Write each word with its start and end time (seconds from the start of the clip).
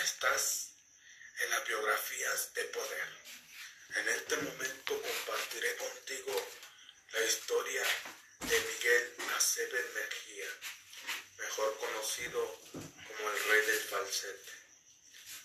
estás 0.00 0.72
en 1.40 1.50
las 1.50 1.66
biografías 1.66 2.54
de 2.54 2.64
poder. 2.64 3.08
En 3.96 4.08
este 4.08 4.36
momento 4.36 5.02
compartiré 5.02 5.76
contigo 5.76 6.48
la 7.12 7.20
historia 7.22 7.82
de 8.40 8.60
Miguel 8.60 9.16
Aceves 9.36 9.94
Mejía, 9.94 10.46
mejor 11.38 11.78
conocido 11.78 12.60
como 12.72 13.30
el 13.30 13.44
rey 13.44 13.66
del 13.66 13.80
falsete, 13.80 14.52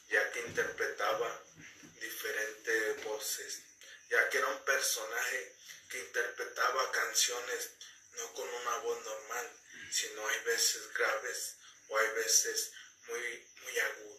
ya 0.09 0.31
que 0.31 0.39
interpretaba 0.41 1.43
diferentes 1.99 3.03
voces, 3.03 3.61
ya 4.09 4.29
que 4.29 4.37
era 4.37 4.47
un 4.47 4.63
personaje 4.65 5.55
que 5.89 5.99
interpretaba 5.99 6.91
canciones 6.91 7.71
no 8.17 8.33
con 8.33 8.47
una 8.47 8.77
voz 8.79 9.03
normal, 9.05 9.51
sino 9.91 10.27
hay 10.27 10.39
veces 10.41 10.93
graves 10.93 11.55
o 11.87 11.97
hay 11.97 12.09
veces 12.09 12.71
muy, 13.07 13.47
muy 13.63 13.79
agudas. 13.79 14.12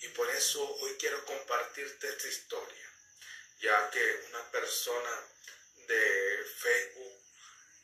Y 0.00 0.08
por 0.08 0.30
eso 0.30 0.62
hoy 0.62 0.96
quiero 0.98 1.24
compartirte 1.24 2.08
esta 2.08 2.28
historia, 2.28 2.92
ya 3.58 3.90
que 3.90 4.24
una 4.28 4.50
persona 4.52 5.26
de 5.86 6.44
Facebook 6.56 7.22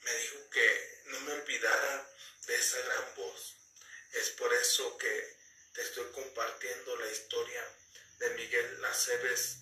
me 0.03 0.15
dijo 0.15 0.51
que 0.51 1.01
no 1.07 1.21
me 1.21 1.33
olvidara 1.33 2.11
de 2.47 2.57
esa 2.57 2.79
gran 2.83 3.15
voz. 3.17 3.57
Es 4.13 4.31
por 4.31 4.53
eso 4.55 4.97
que 4.97 5.37
te 5.73 5.83
estoy 5.83 6.09
compartiendo 6.13 6.97
la 6.97 7.11
historia 7.11 7.69
de 8.19 8.31
Miguel 8.31 8.85
Aceves 8.85 9.57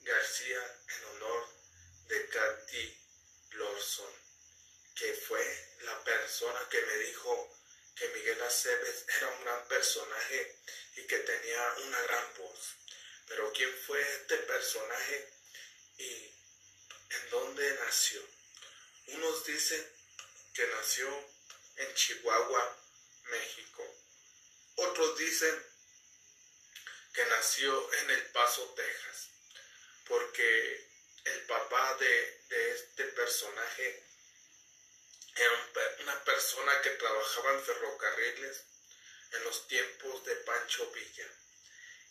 García 0.00 0.80
en 0.88 1.04
honor 1.04 1.48
de 2.06 2.26
Katy 2.28 2.98
Lorson, 3.50 4.12
que 4.94 5.12
fue 5.12 5.76
la 5.80 6.02
persona 6.04 6.66
que 6.70 6.80
me 6.80 6.96
dijo 7.00 7.54
que 7.94 8.08
Miguel 8.08 8.40
Aceves 8.42 9.04
era 9.08 9.28
un 9.28 9.44
gran 9.44 9.68
personaje 9.68 10.56
y 10.98 11.06
que 11.06 11.18
tenía 11.18 11.74
una 11.84 12.00
gran 12.02 12.34
voz. 12.38 12.76
Pero 13.28 13.52
¿quién 13.52 13.72
fue 13.86 14.00
este 14.00 14.36
personaje 14.38 15.32
y 15.98 16.12
en 17.10 17.30
dónde 17.30 17.78
nació? 17.84 18.20
Unos 19.06 19.44
dicen 19.44 19.86
que 20.54 20.66
nació 20.66 21.08
en 21.76 21.94
Chihuahua, 21.94 22.76
México. 23.30 23.84
Otros 24.76 25.18
dicen 25.18 25.66
que 27.14 27.24
nació 27.26 27.92
en 27.94 28.10
El 28.10 28.26
Paso, 28.32 28.74
Texas, 28.74 29.28
porque 30.06 30.88
el 31.24 31.46
papá 31.46 31.94
de, 31.94 32.42
de 32.48 32.74
este 32.74 33.04
personaje 33.04 34.04
era 35.36 35.70
una 36.00 36.24
persona 36.24 36.80
que 36.82 36.90
trabajaba 36.90 37.52
en 37.52 37.62
ferrocarriles 37.64 38.64
en 39.32 39.44
los 39.44 39.66
tiempos 39.68 40.24
de 40.24 40.34
Pancho 40.36 40.90
Villa. 40.90 41.26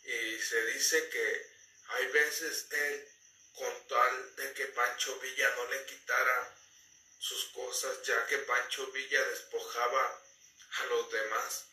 Y 0.03 0.39
se 0.39 0.65
dice 0.67 1.09
que 1.09 1.51
hay 1.89 2.07
veces 2.07 2.67
él, 2.71 3.09
con 3.53 3.87
tal 3.87 4.35
de 4.35 4.53
que 4.53 4.65
Pancho 4.67 5.19
Villa 5.19 5.49
no 5.55 5.65
le 5.67 5.85
quitara 5.85 6.55
sus 7.19 7.45
cosas, 7.45 8.03
ya 8.03 8.25
que 8.27 8.37
Pancho 8.39 8.87
Villa 8.91 9.23
despojaba 9.29 10.21
a 10.79 10.85
los 10.85 11.11
demás 11.11 11.65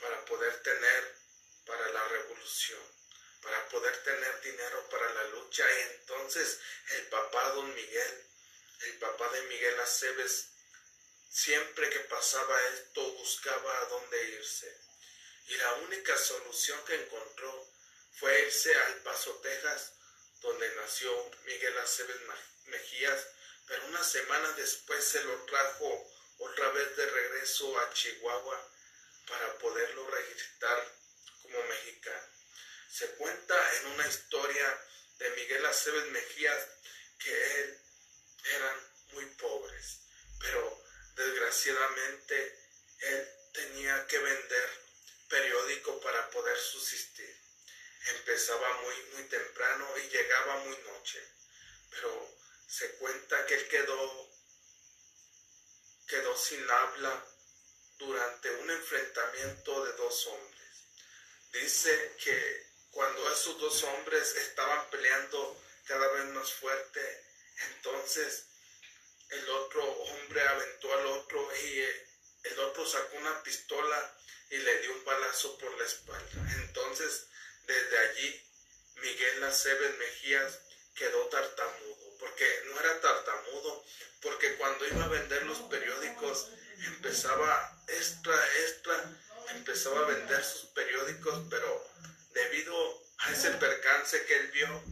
para 0.00 0.24
poder 0.24 0.62
tener 0.62 1.16
para 1.66 1.88
la 1.90 2.08
revolución, 2.08 2.80
para 3.42 3.68
poder 3.68 4.02
tener 4.02 4.40
dinero 4.40 4.88
para 4.88 5.12
la 5.12 5.24
lucha. 5.24 5.64
Y 5.70 5.82
entonces 5.82 6.58
el 6.92 7.08
papá 7.08 7.50
don 7.50 7.74
Miguel, 7.74 8.26
el 8.80 8.98
papá 8.98 9.28
de 9.30 9.42
Miguel 9.42 9.80
Aceves, 9.80 10.46
Siempre 11.36 11.90
que 11.90 12.00
pasaba 12.00 12.56
esto 12.68 13.12
buscaba 13.12 13.78
a 13.78 13.84
dónde 13.84 14.24
irse. 14.30 14.85
Y 15.46 15.56
la 15.56 15.74
única 15.74 16.16
solución 16.16 16.84
que 16.84 16.94
encontró 16.94 17.72
fue 18.18 18.42
irse 18.42 18.74
al 18.74 19.02
Paso, 19.02 19.34
Texas, 19.42 19.92
donde 20.40 20.74
nació 20.76 21.30
Miguel 21.44 21.78
Aceves 21.78 22.20
Mejías, 22.66 23.26
pero 23.66 23.86
una 23.86 24.02
semana 24.02 24.52
después 24.52 25.04
se 25.04 25.22
lo 25.24 25.44
trajo 25.44 26.12
otra 26.38 26.70
vez 26.70 26.96
de 26.96 27.06
regreso 27.06 27.78
a 27.80 27.92
Chihuahua 27.92 28.70
para 29.26 29.58
poderlo 29.58 30.08
registrar 30.08 30.92
como 31.42 31.62
mexicano. 31.64 32.28
Se 32.90 33.10
cuenta 33.16 33.74
en 33.76 33.86
una 33.88 34.06
historia 34.06 34.80
de 35.18 35.30
Miguel 35.30 35.66
Aceves 35.66 36.06
Mejías 36.06 36.66
que 37.18 37.60
él 37.60 37.80
eran 38.44 38.92
muy 39.12 39.26
pobres, 39.36 40.00
pero 40.40 40.86
Desgraciadamente, 41.16 42.58
él 42.98 43.28
tenía 43.54 44.06
que 44.06 44.18
vender 44.18 44.85
periódico 45.28 46.00
para 46.00 46.30
poder 46.30 46.56
subsistir. 46.58 47.34
Empezaba 48.18 48.82
muy, 48.82 48.94
muy 49.14 49.22
temprano 49.24 49.88
y 49.98 50.08
llegaba 50.08 50.58
muy 50.58 50.76
noche, 50.78 51.22
pero 51.90 52.36
se 52.68 52.90
cuenta 52.96 53.46
que 53.46 53.54
él 53.54 53.68
quedó, 53.68 54.30
quedó 56.06 56.36
sin 56.36 56.70
habla 56.70 57.24
durante 57.98 58.50
un 58.50 58.70
enfrentamiento 58.70 59.84
de 59.84 59.92
dos 59.94 60.26
hombres. 60.26 60.86
Dice 61.52 62.16
que 62.22 62.66
cuando 62.90 63.32
esos 63.32 63.58
dos 63.58 63.82
hombres 63.84 64.34
estaban 64.36 64.88
peleando 64.90 65.62
cada 65.86 66.06
vez 66.08 66.24
más 66.26 66.52
fuerte, 66.52 67.24
entonces 67.74 68.44
el 69.30 69.48
otro 69.50 69.84
hombre 69.84 70.40
aventó 70.40 70.92
al 70.92 71.06
otro 71.06 71.56
y 71.56 71.80
eh, 71.80 72.08
el 72.44 72.58
otro 72.60 72.86
sacó 72.86 73.16
una 73.16 73.42
pistola 73.42 74.16
y 74.50 74.56
le 74.58 74.78
dio 74.80 74.92
un 74.92 75.04
balazo 75.04 75.58
por 75.58 75.76
la 75.78 75.84
espalda. 75.84 76.52
Entonces, 76.62 77.26
desde 77.66 77.98
allí, 77.98 78.42
Miguel 78.96 79.44
Aceves 79.44 79.98
Mejías 79.98 80.60
quedó 80.94 81.26
tartamudo, 81.26 82.16
porque 82.18 82.62
no 82.66 82.80
era 82.80 83.00
tartamudo, 83.00 83.84
porque 84.22 84.56
cuando 84.56 84.86
iba 84.86 85.04
a 85.04 85.08
vender 85.08 85.44
los 85.44 85.58
periódicos 85.62 86.48
empezaba 86.86 87.82
extra, 87.88 88.36
extra, 88.62 89.18
empezaba 89.50 90.00
a 90.00 90.06
vender 90.06 90.44
sus 90.44 90.66
periódicos, 90.70 91.46
pero 91.50 91.86
debido 92.32 93.02
a 93.18 93.32
ese 93.32 93.50
percance 93.52 94.24
que 94.24 94.36
él 94.36 94.50
vio, 94.52 94.84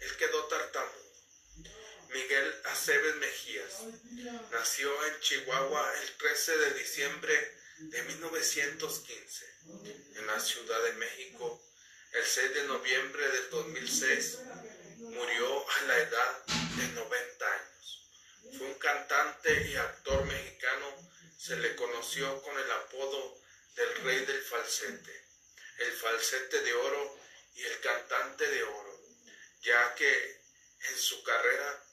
él 0.00 0.16
quedó 0.16 0.44
tartamudo. 0.46 1.08
Miguel 2.10 2.62
Aceves 2.64 3.16
Mejías. 3.16 3.82
Nació 4.50 5.06
en 5.06 5.20
Chihuahua 5.20 5.92
el 6.02 6.16
13 6.16 6.58
de 6.58 6.70
diciembre 6.74 7.57
de 7.78 8.02
1915 8.02 9.46
en 10.16 10.26
la 10.26 10.40
Ciudad 10.40 10.82
de 10.82 10.92
México. 10.94 11.62
El 12.12 12.24
6 12.24 12.54
de 12.54 12.64
noviembre 12.64 13.28
del 13.28 13.50
2006 13.50 14.38
murió 14.98 15.70
a 15.70 15.82
la 15.82 15.98
edad 15.98 16.46
de 16.46 16.88
90 16.88 17.46
años. 17.46 18.10
Fue 18.56 18.66
un 18.66 18.74
cantante 18.74 19.68
y 19.68 19.76
actor 19.76 20.24
mexicano. 20.24 21.10
Se 21.38 21.56
le 21.56 21.76
conoció 21.76 22.42
con 22.42 22.58
el 22.58 22.70
apodo 22.72 23.38
del 23.76 23.94
rey 24.02 24.24
del 24.26 24.42
falsete, 24.42 25.24
el 25.78 25.92
falsete 25.92 26.60
de 26.62 26.74
oro 26.74 27.16
y 27.54 27.62
el 27.62 27.80
cantante 27.80 28.50
de 28.50 28.62
oro, 28.64 29.00
ya 29.60 29.94
que 29.94 30.42
en 30.80 30.98
su 30.98 31.22
carrera 31.22 31.84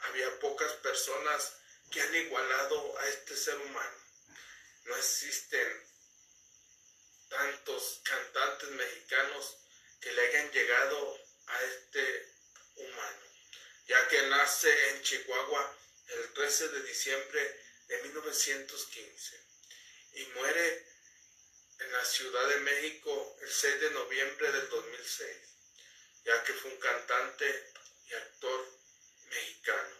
había 0.00 0.38
pocas 0.40 0.72
personas 0.74 1.56
que 1.90 2.00
han 2.00 2.14
igualado 2.14 2.98
a 2.98 3.08
este 3.08 3.36
ser 3.36 3.58
humano. 3.58 4.03
No 4.84 4.96
existen 4.96 5.86
tantos 7.28 8.00
cantantes 8.04 8.70
mexicanos 8.70 9.56
que 10.00 10.12
le 10.12 10.28
hayan 10.28 10.50
llegado 10.50 11.18
a 11.46 11.62
este 11.62 12.34
humano, 12.76 13.22
ya 13.86 14.08
que 14.08 14.22
nace 14.28 14.90
en 14.90 15.02
Chihuahua 15.02 15.76
el 16.08 16.32
13 16.34 16.68
de 16.68 16.82
diciembre 16.82 17.60
de 17.88 18.02
1915 18.02 19.40
y 20.12 20.26
muere 20.26 20.86
en 21.80 21.92
la 21.92 22.04
Ciudad 22.04 22.48
de 22.48 22.56
México 22.58 23.36
el 23.40 23.50
6 23.50 23.80
de 23.80 23.90
noviembre 23.90 24.52
del 24.52 24.68
2006, 24.68 25.36
ya 26.24 26.44
que 26.44 26.52
fue 26.52 26.70
un 26.70 26.78
cantante 26.78 27.72
y 28.06 28.14
actor 28.14 28.68
mexicano, 29.30 29.96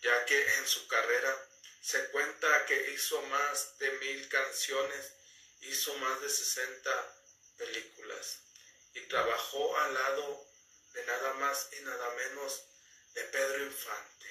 ya 0.00 0.24
que 0.24 0.54
en 0.56 0.66
su 0.66 0.88
carrera 0.88 1.48
se 1.86 2.10
cuenta 2.10 2.66
que 2.66 2.90
hizo 2.90 3.22
más 3.22 3.78
de 3.78 3.88
mil 3.92 4.28
canciones, 4.28 5.12
hizo 5.60 5.96
más 5.98 6.20
de 6.20 6.28
60 6.28 7.22
películas 7.56 8.40
y 8.94 9.02
trabajó 9.02 9.78
al 9.78 9.94
lado 9.94 10.48
de 10.94 11.06
nada 11.06 11.34
más 11.34 11.68
y 11.78 11.84
nada 11.84 12.10
menos 12.14 12.64
de 13.14 13.22
Pedro 13.22 13.62
Infante, 13.62 14.26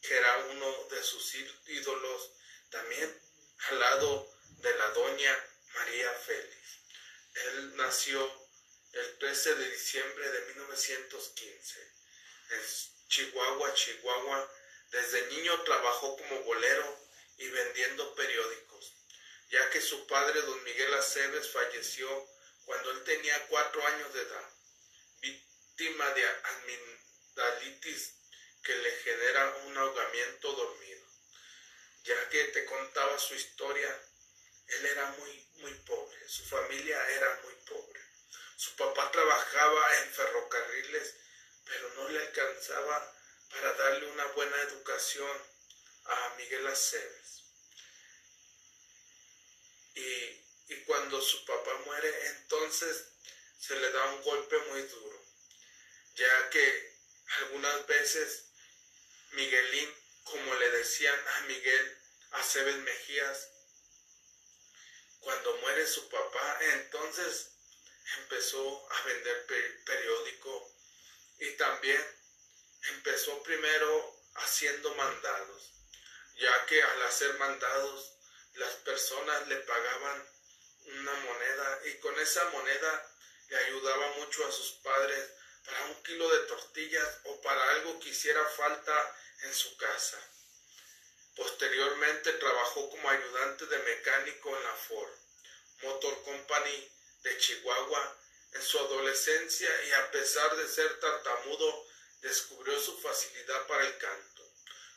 que 0.00 0.16
era 0.16 0.38
uno 0.50 0.84
de 0.90 1.02
sus 1.02 1.34
ídolos, 1.66 2.30
también 2.70 3.20
al 3.70 3.80
lado 3.80 4.32
de 4.60 4.72
la 4.76 4.88
doña 4.90 5.46
María 5.74 6.12
Félix. 6.24 6.78
Él 7.34 7.76
nació 7.78 8.48
el 8.92 9.18
13 9.18 9.56
de 9.56 9.70
diciembre 9.70 10.30
de 10.30 10.40
1915 10.54 11.92
Chihuahua, 13.08 13.74
Chihuahua. 13.74 14.50
Desde 14.92 15.26
niño 15.28 15.58
trabajó 15.62 16.18
como 16.18 16.42
bolero 16.42 16.98
y 17.38 17.48
vendiendo 17.48 18.14
periódicos, 18.14 18.94
ya 19.48 19.70
que 19.70 19.80
su 19.80 20.06
padre, 20.06 20.42
don 20.42 20.62
Miguel 20.64 20.92
Aceves, 20.92 21.50
falleció 21.50 22.28
cuando 22.66 22.90
él 22.90 23.02
tenía 23.04 23.46
cuatro 23.48 23.86
años 23.86 24.12
de 24.12 24.20
edad, 24.20 24.50
víctima 25.22 26.10
de 26.10 26.28
amigdalitis 26.28 28.16
que 28.62 28.76
le 28.76 28.90
genera 28.98 29.56
un 29.64 29.78
ahogamiento 29.78 30.52
dormido. 30.52 31.06
Ya 32.04 32.28
que 32.28 32.44
te 32.44 32.66
contaba 32.66 33.18
su 33.18 33.34
historia, 33.34 33.88
él 34.66 34.86
era 34.86 35.06
muy, 35.12 35.48
muy 35.54 35.72
pobre, 35.86 36.28
su 36.28 36.44
familia 36.44 37.02
era 37.12 37.40
muy 37.44 37.54
pobre. 37.66 38.00
Su 38.56 38.76
papá 38.76 39.10
trabajaba 39.10 40.02
en 40.02 40.10
ferrocarriles, 40.10 41.14
pero 41.64 41.94
no 41.94 42.08
le 42.10 42.20
alcanzaba 42.26 43.21
para 43.52 43.72
darle 43.74 44.06
una 44.06 44.26
buena 44.28 44.56
educación 44.62 45.42
a 46.04 46.34
Miguel 46.36 46.66
Aceves. 46.66 47.44
Y, 49.94 50.72
y 50.72 50.84
cuando 50.86 51.20
su 51.20 51.44
papá 51.44 51.74
muere, 51.84 52.26
entonces 52.28 53.04
se 53.58 53.76
le 53.76 53.90
da 53.92 54.04
un 54.14 54.22
golpe 54.22 54.58
muy 54.70 54.82
duro, 54.82 55.24
ya 56.14 56.50
que 56.50 56.96
algunas 57.40 57.86
veces 57.86 58.52
Miguelín, 59.32 59.94
como 60.24 60.54
le 60.54 60.70
decían 60.70 61.28
a 61.28 61.40
Miguel 61.42 61.98
Aceves 62.32 62.76
Mejías, 62.78 63.48
cuando 65.20 65.56
muere 65.58 65.86
su 65.86 66.08
papá, 66.08 66.58
entonces 66.74 67.50
empezó 68.18 68.92
a 68.92 69.02
vender 69.02 69.46
periódico 69.84 70.74
y 71.38 71.50
también 71.52 72.21
empezó 72.88 73.42
primero 73.42 74.16
haciendo 74.34 74.94
mandados, 74.94 75.72
ya 76.36 76.66
que 76.66 76.82
al 76.82 77.02
hacer 77.02 77.38
mandados 77.38 78.12
las 78.54 78.74
personas 78.76 79.48
le 79.48 79.56
pagaban 79.56 80.28
una 80.84 81.14
moneda 81.14 81.80
y 81.86 81.94
con 81.98 82.18
esa 82.18 82.44
moneda 82.50 83.14
le 83.48 83.56
ayudaba 83.56 84.12
mucho 84.12 84.46
a 84.46 84.52
sus 84.52 84.72
padres 84.82 85.30
para 85.64 85.84
un 85.84 86.02
kilo 86.02 86.28
de 86.28 86.46
tortillas 86.46 87.20
o 87.24 87.40
para 87.40 87.70
algo 87.72 88.00
que 88.00 88.08
hiciera 88.08 88.44
falta 88.46 89.16
en 89.42 89.54
su 89.54 89.76
casa. 89.76 90.18
Posteriormente 91.36 92.32
trabajó 92.34 92.90
como 92.90 93.08
ayudante 93.08 93.66
de 93.66 93.78
mecánico 93.78 94.56
en 94.56 94.64
la 94.64 94.74
Ford 94.74 95.12
Motor 95.82 96.22
Company 96.24 96.92
de 97.22 97.38
Chihuahua 97.38 98.18
en 98.52 98.62
su 98.62 98.78
adolescencia 98.78 99.84
y 99.84 99.92
a 99.92 100.10
pesar 100.10 100.56
de 100.56 100.68
ser 100.68 101.00
tartamudo 101.00 101.86
descubrió 102.22 102.80
su 102.80 102.98
facilidad 103.00 103.66
para 103.66 103.86
el 103.86 103.98
canto. 103.98 104.42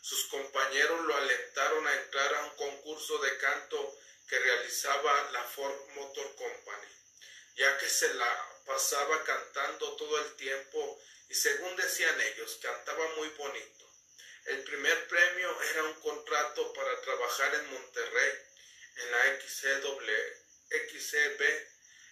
Sus 0.01 0.27
compañeros 0.27 1.03
lo 1.05 1.17
alentaron 1.17 1.85
a 1.87 1.95
entrar 1.95 2.35
a 2.35 2.45
un 2.45 2.51
concurso 2.51 3.17
de 3.17 3.35
canto 3.37 3.97
que 4.29 4.39
realizaba 4.39 5.31
la 5.31 5.43
Ford 5.43 5.75
Motor 5.95 6.35
Company, 6.35 6.87
ya 7.55 7.77
que 7.79 7.89
se 7.89 8.13
la 8.13 8.61
pasaba 8.65 9.23
cantando 9.23 9.95
todo 9.95 10.19
el 10.19 10.35
tiempo 10.35 11.01
y 11.29 11.33
según 11.33 11.75
decían 11.75 12.21
ellos, 12.21 12.59
cantaba 12.61 13.07
muy 13.15 13.29
bonito. 13.29 13.89
El 14.45 14.63
primer 14.63 15.07
premio 15.07 15.59
era 15.71 15.85
un 15.85 15.95
contrato 16.01 16.71
para 16.73 17.01
trabajar 17.01 17.55
en 17.55 17.73
Monterrey 17.73 18.33
en 18.97 19.11
la 19.11 19.39
XCB. 19.39 20.11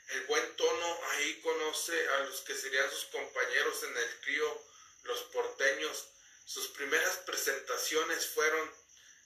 El 0.09 0.25
buen 0.25 0.55
tono 0.55 0.99
ahí 1.11 1.39
conoce 1.41 2.09
a 2.09 2.19
los 2.21 2.41
que 2.41 2.55
serían 2.55 2.89
sus 2.89 3.05
compañeros 3.05 3.83
en 3.83 3.95
el 3.95 4.19
trío 4.21 4.72
Los 5.03 5.21
Porteños. 5.23 6.09
Sus 6.45 6.67
primeras 6.69 7.17
presentaciones 7.17 8.27
fueron 8.27 8.71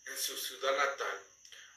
en 0.06 0.18
su 0.18 0.38
ciudad 0.38 0.76
natal, 0.78 1.24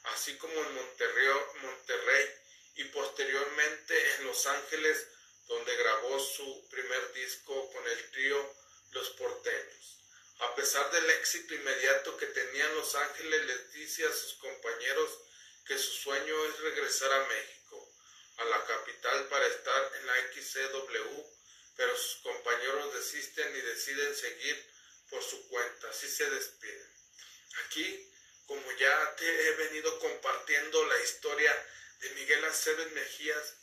así 0.03 0.37
como 0.37 0.53
en 0.53 0.75
Monterrey, 0.75 2.29
y 2.75 2.83
posteriormente 2.85 4.15
en 4.15 4.25
Los 4.25 4.45
Ángeles, 4.45 5.07
donde 5.47 5.75
grabó 5.75 6.19
su 6.19 6.67
primer 6.69 7.13
disco 7.13 7.71
con 7.71 7.87
el 7.87 8.11
trío 8.11 8.55
Los 8.91 9.09
Porteños. 9.11 9.97
A 10.39 10.55
pesar 10.55 10.89
del 10.91 11.09
éxito 11.11 11.53
inmediato 11.53 12.17
que 12.17 12.27
tenía 12.27 12.65
en 12.65 12.75
Los 12.75 12.95
Ángeles, 12.95 13.45
les 13.45 13.73
dice 13.73 14.07
a 14.07 14.13
sus 14.13 14.33
compañeros 14.35 15.19
que 15.65 15.77
su 15.77 15.91
sueño 15.91 16.45
es 16.45 16.59
regresar 16.59 17.11
a 17.11 17.27
México, 17.27 17.93
a 18.37 18.45
la 18.45 18.65
capital 18.65 19.27
para 19.27 19.45
estar 19.47 19.91
en 19.97 20.07
la 20.07 20.15
XCW, 20.33 21.40
pero 21.75 21.95
sus 21.97 22.21
compañeros 22.21 22.93
desisten 22.93 23.55
y 23.55 23.61
deciden 23.61 24.15
seguir 24.15 24.71
por 25.09 25.23
su 25.23 25.47
cuenta, 25.49 25.89
así 25.89 26.07
se 26.07 26.29
despiden. 26.29 26.91
Aquí, 27.65 28.11
como 28.45 28.71
ya 28.73 29.15
te 29.15 29.47
he 29.47 29.51
venido 29.55 29.99
compartiendo 29.99 30.85
la 30.85 30.99
historia 30.99 31.67
de 31.99 32.09
Miguel 32.11 32.45
Aceves 32.45 32.91
Mejías, 32.93 33.55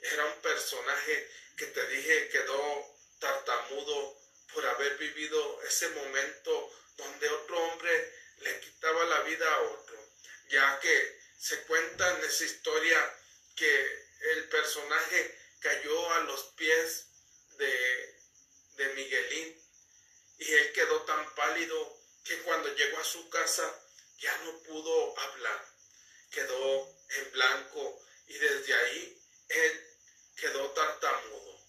era 0.00 0.24
un 0.26 0.40
personaje 0.42 1.30
que 1.56 1.66
te 1.66 1.86
dije 1.88 2.28
quedó 2.28 2.96
tartamudo 3.20 4.18
por 4.52 4.66
haber 4.66 4.96
vivido 4.98 5.62
ese 5.62 5.88
momento 5.88 6.72
donde 6.96 7.28
otro 7.28 7.58
hombre 7.58 8.12
le 8.38 8.60
quitaba 8.60 9.04
la 9.04 9.20
vida 9.22 9.52
a 9.52 9.60
otro, 9.60 10.12
ya 10.48 10.78
que 10.80 11.18
se 11.38 11.62
cuenta 11.62 12.18
en 12.18 12.24
esa 12.24 12.44
historia 12.44 13.18
que 13.56 14.04
el 14.32 14.48
personaje 14.48 15.38
cayó 15.60 16.12
a 16.14 16.20
los 16.20 16.42
pies 16.56 17.06
de, 17.56 18.20
de 18.76 18.94
Miguelín 18.94 19.62
y 20.38 20.52
él 20.52 20.72
quedó 20.72 21.02
tan 21.02 21.34
pálido 21.34 21.98
que 22.24 22.38
cuando 22.42 22.74
llegó 22.74 22.98
a 22.98 23.04
su 23.04 23.28
casa 23.28 23.80
ya 24.18 24.36
no 24.38 24.62
pudo 24.62 25.18
hablar, 25.18 25.66
quedó 26.30 26.96
en 27.08 27.32
blanco 27.32 28.02
y 28.26 28.34
desde 28.38 28.74
ahí 28.74 29.22
él 29.48 29.86
quedó 30.36 30.70
tartamudo. 30.70 31.60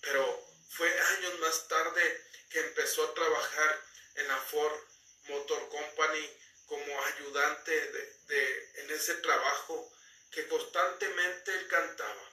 Pero 0.00 0.46
fue 0.70 0.88
años 1.00 1.38
más 1.40 1.68
tarde 1.68 2.24
que 2.50 2.60
empezó 2.60 3.04
a 3.04 3.14
trabajar 3.14 3.84
en 4.16 4.28
la 4.28 4.38
Ford 4.38 4.80
Motor 5.28 5.68
Company 5.68 6.30
como 6.66 7.02
ayudante 7.02 7.92
de, 8.26 8.70
en 8.76 8.90
ese 8.90 9.14
trabajo 9.16 9.92
que 10.30 10.46
constantemente 10.48 11.52
él 11.52 11.68
cantaba. 11.68 12.30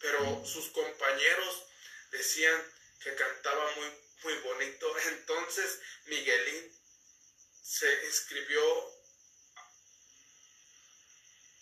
Pero 0.00 0.44
sus 0.44 0.68
compañeros 0.70 1.66
decían 2.14 2.72
que 3.00 3.14
cantaba 3.14 3.70
muy, 3.76 3.92
muy 4.22 4.34
bonito. 4.38 4.98
Entonces 5.08 5.80
Miguelín 6.06 6.72
se 7.62 8.06
inscribió 8.06 8.92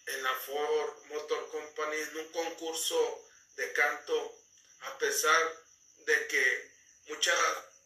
en 0.06 0.22
la 0.22 0.34
Ford 0.34 1.04
Motor 1.06 1.50
Company 1.50 1.96
en 1.96 2.16
un 2.18 2.32
concurso 2.32 3.28
de 3.56 3.72
canto, 3.72 4.38
a 4.80 4.98
pesar 4.98 5.64
de 5.98 6.26
que 6.26 6.72
muchas 7.06 7.38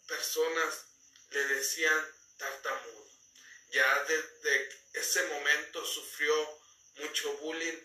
personas 0.06 0.86
le 1.30 1.44
decían 1.48 2.14
tartamudo. 2.38 3.06
Ya 3.70 4.04
desde 4.04 4.68
ese 4.94 5.22
momento 5.28 5.84
sufrió 5.84 6.60
mucho 6.96 7.32
bullying, 7.38 7.78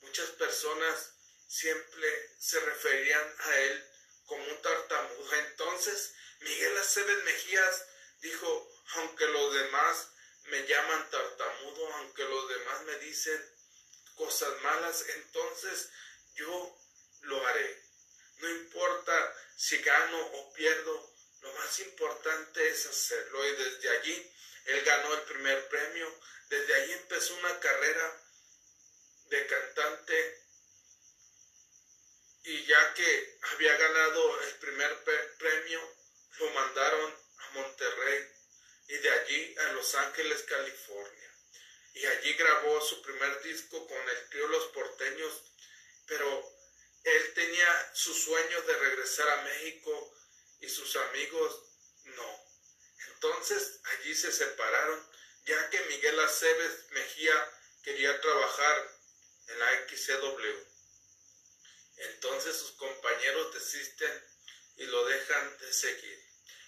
muchas 0.00 0.30
personas 0.30 1.12
siempre 1.46 2.34
se 2.38 2.58
referían 2.60 3.34
a 3.38 3.56
él 3.58 3.95
como 4.26 4.44
un 4.44 4.62
tartamudo. 4.62 5.32
Entonces 5.34 6.14
Miguel 6.40 6.76
Aceves 6.78 7.24
Mejías 7.24 7.86
dijo, 8.20 8.70
aunque 8.94 9.26
los 9.26 9.54
demás 9.54 10.08
me 10.44 10.66
llaman 10.66 11.10
tartamudo, 11.10 11.94
aunque 11.94 12.24
los 12.24 12.48
demás 12.48 12.82
me 12.82 12.98
dicen 12.98 13.56
cosas 14.14 14.60
malas, 14.62 15.04
entonces 15.08 15.90
yo 16.34 16.78
lo 17.22 17.46
haré. 17.46 17.82
No 18.38 18.50
importa 18.50 19.34
si 19.56 19.78
gano 19.78 20.26
o 20.26 20.52
pierdo, 20.52 21.14
lo 21.40 21.52
más 21.54 21.78
importante 21.80 22.68
es 22.68 22.86
hacerlo. 22.86 23.46
Y 23.46 23.56
desde 23.56 23.88
allí 23.98 24.32
él 24.66 24.84
ganó 24.84 25.14
el 25.14 25.22
primer 25.22 25.68
premio. 25.68 26.20
Desde 26.48 26.74
allí 26.74 26.92
empezó 26.92 27.34
una 27.34 27.58
carrera 27.60 28.22
de 29.28 29.46
cantante. 29.46 30.45
Y 32.46 32.64
ya 32.64 32.94
que 32.94 33.38
había 33.54 33.76
ganado 33.76 34.40
el 34.42 34.54
primer 34.60 35.04
premio, 35.36 35.96
lo 36.38 36.50
mandaron 36.50 37.12
a 37.38 37.50
Monterrey 37.54 38.24
y 38.86 38.98
de 38.98 39.10
allí 39.10 39.54
a 39.58 39.72
Los 39.72 39.92
Ángeles, 39.96 40.44
California. 40.44 41.34
Y 41.94 42.06
allí 42.06 42.34
grabó 42.34 42.80
su 42.82 43.02
primer 43.02 43.42
disco 43.42 43.84
con 43.88 44.08
el 44.08 44.28
trío 44.28 44.46
Los 44.46 44.66
Porteños, 44.66 45.42
pero 46.06 46.56
él 47.02 47.34
tenía 47.34 47.90
su 47.94 48.14
sueño 48.14 48.62
de 48.62 48.76
regresar 48.76 49.28
a 49.28 49.42
México 49.42 50.14
y 50.60 50.68
sus 50.68 50.94
amigos 50.94 51.64
no. 52.04 52.44
Entonces 53.08 53.80
allí 53.82 54.14
se 54.14 54.30
separaron, 54.30 55.04
ya 55.46 55.68
que 55.70 55.80
Miguel 55.86 56.20
Aceves 56.20 56.90
Mejía 56.90 57.50
quería 57.82 58.20
trabajar 58.20 58.88
en 59.48 59.58
la 59.58 59.88
XCW. 59.88 60.75
Entonces 61.96 62.56
sus 62.56 62.72
compañeros 62.72 63.54
desisten 63.54 64.24
y 64.76 64.84
lo 64.84 65.04
dejan 65.06 65.58
de 65.58 65.72
seguir. 65.72 66.24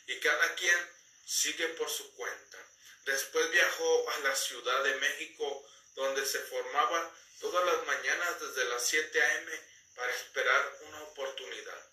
Y 0.06 0.20
cada 0.20 0.54
quien 0.54 0.78
sigue 1.26 1.68
por 1.68 1.90
su 1.90 2.14
cuenta. 2.14 2.58
Después 3.04 3.50
viajó 3.50 4.10
a 4.10 4.18
la 4.20 4.36
Ciudad 4.36 4.84
de 4.84 4.94
México, 4.96 5.68
donde 5.94 6.24
se 6.24 6.38
formaba 6.40 7.14
todas 7.40 7.64
las 7.66 7.86
mañanas 7.86 8.40
desde 8.40 8.64
las 8.68 8.86
7 8.86 9.22
a.m 9.22 9.78
para 9.98 10.14
esperar 10.14 10.78
una 10.82 11.02
oportunidad, 11.02 11.90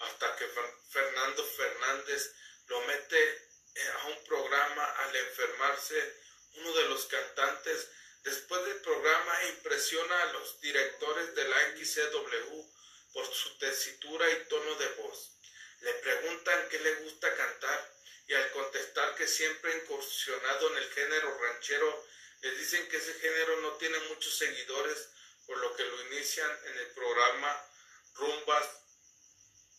hasta 0.00 0.36
que 0.36 0.46
Fernando 0.90 1.44
Fernández 1.44 2.34
lo 2.66 2.80
mete 2.82 3.48
eh, 3.76 3.92
a 4.00 4.06
un 4.06 4.24
programa 4.24 4.84
al 4.84 5.14
enfermarse 5.14 6.20
uno 6.56 6.72
de 6.74 6.88
los 6.88 7.06
cantantes. 7.06 7.88
Después 8.24 8.64
del 8.64 8.80
programa 8.80 9.44
impresiona 9.50 10.22
a 10.22 10.32
los 10.32 10.58
directores 10.62 11.34
de 11.34 11.46
la 11.46 11.76
XCW 11.76 12.72
por 13.12 13.26
su 13.26 13.58
tesitura 13.58 14.30
y 14.30 14.48
tono 14.48 14.74
de 14.76 14.88
voz. 14.94 15.32
Le 15.80 15.92
preguntan 15.92 16.68
qué 16.70 16.80
le 16.80 16.94
gusta 16.96 17.36
cantar 17.36 17.94
y 18.26 18.32
al 18.32 18.50
contestar 18.52 19.14
que 19.14 19.28
siempre 19.28 19.72
ha 19.72 19.76
incursionado 19.76 20.70
en 20.70 20.78
el 20.78 20.90
género 20.92 21.38
ranchero, 21.38 22.06
le 22.40 22.50
dicen 22.52 22.88
que 22.88 22.96
ese 22.96 23.12
género 23.20 23.60
no 23.60 23.72
tiene 23.74 23.98
muchos 24.08 24.38
seguidores, 24.38 25.10
por 25.46 25.58
lo 25.58 25.76
que 25.76 25.84
lo 25.84 26.06
inician 26.06 26.50
en 26.64 26.78
el 26.78 26.86
programa 26.92 27.68
Rumbas 28.14 28.66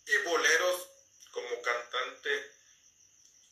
y 0.06 0.18
Boleros 0.18 0.88
como 1.32 1.62
cantante 1.64 2.52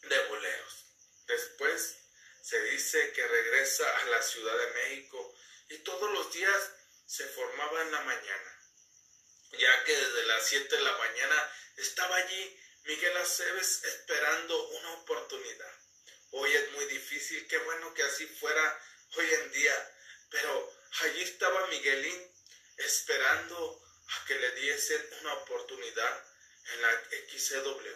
de 0.04 0.28
boleros. 0.28 0.86
Después 1.26 2.03
se 2.44 2.62
dice 2.62 3.14
que 3.14 3.26
regresa 3.26 3.98
a 4.00 4.06
la 4.08 4.22
Ciudad 4.22 4.58
de 4.58 4.74
México 4.74 5.34
y 5.70 5.78
todos 5.78 6.12
los 6.12 6.34
días 6.34 6.72
se 7.06 7.26
formaba 7.30 7.82
en 7.84 7.92
la 7.92 8.02
mañana, 8.02 8.60
ya 9.54 9.84
que 9.86 9.96
desde 9.96 10.26
las 10.26 10.46
7 10.48 10.76
de 10.76 10.82
la 10.82 10.98
mañana 10.98 11.56
estaba 11.78 12.18
allí 12.18 12.60
Miguel 12.84 13.16
Aceves 13.16 13.86
esperando 13.86 14.62
una 14.72 14.92
oportunidad. 14.96 15.74
Hoy 16.32 16.52
es 16.52 16.72
muy 16.74 16.86
difícil, 16.86 17.48
qué 17.48 17.60
bueno 17.60 17.94
que 17.94 18.04
así 18.04 18.28
fuera 18.28 18.82
hoy 19.16 19.34
en 19.34 19.52
día, 19.54 19.98
pero 20.30 20.74
allí 21.04 21.22
estaba 21.24 21.68
Miguelín 21.68 22.30
esperando 22.76 23.82
a 24.06 24.26
que 24.26 24.36
le 24.36 24.52
diesen 24.56 25.02
una 25.22 25.34
oportunidad 25.36 26.26
en 26.74 26.82
la 26.82 27.04
XCW. 27.30 27.88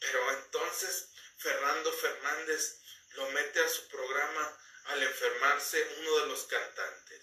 Pero 0.00 0.30
entonces 0.38 1.10
Fernando 1.36 1.92
Fernández 1.92 2.77
lo 3.14 3.30
mete 3.30 3.60
a 3.60 3.68
su 3.68 3.88
programa 3.88 4.58
al 4.84 5.02
enfermarse 5.02 5.86
uno 6.00 6.18
de 6.18 6.26
los 6.26 6.44
cantantes. 6.44 7.22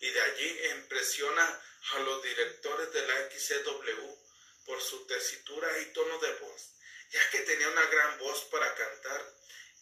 Y 0.00 0.10
de 0.10 0.20
allí 0.20 0.60
impresiona 0.72 1.62
a 1.92 1.98
los 2.00 2.22
directores 2.22 2.92
de 2.92 3.06
la 3.06 3.30
XCW 3.30 4.16
por 4.64 4.82
su 4.82 5.06
tesitura 5.06 5.78
y 5.78 5.86
tono 5.86 6.18
de 6.18 6.32
voz, 6.34 6.74
ya 7.10 7.30
que 7.30 7.40
tenía 7.40 7.68
una 7.68 7.86
gran 7.86 8.18
voz 8.18 8.44
para 8.46 8.74
cantar. 8.74 9.34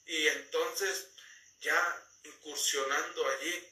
Y 0.07 0.29
entonces 0.29 1.09
ya 1.61 2.09
incursionando 2.25 3.27
allí 3.29 3.71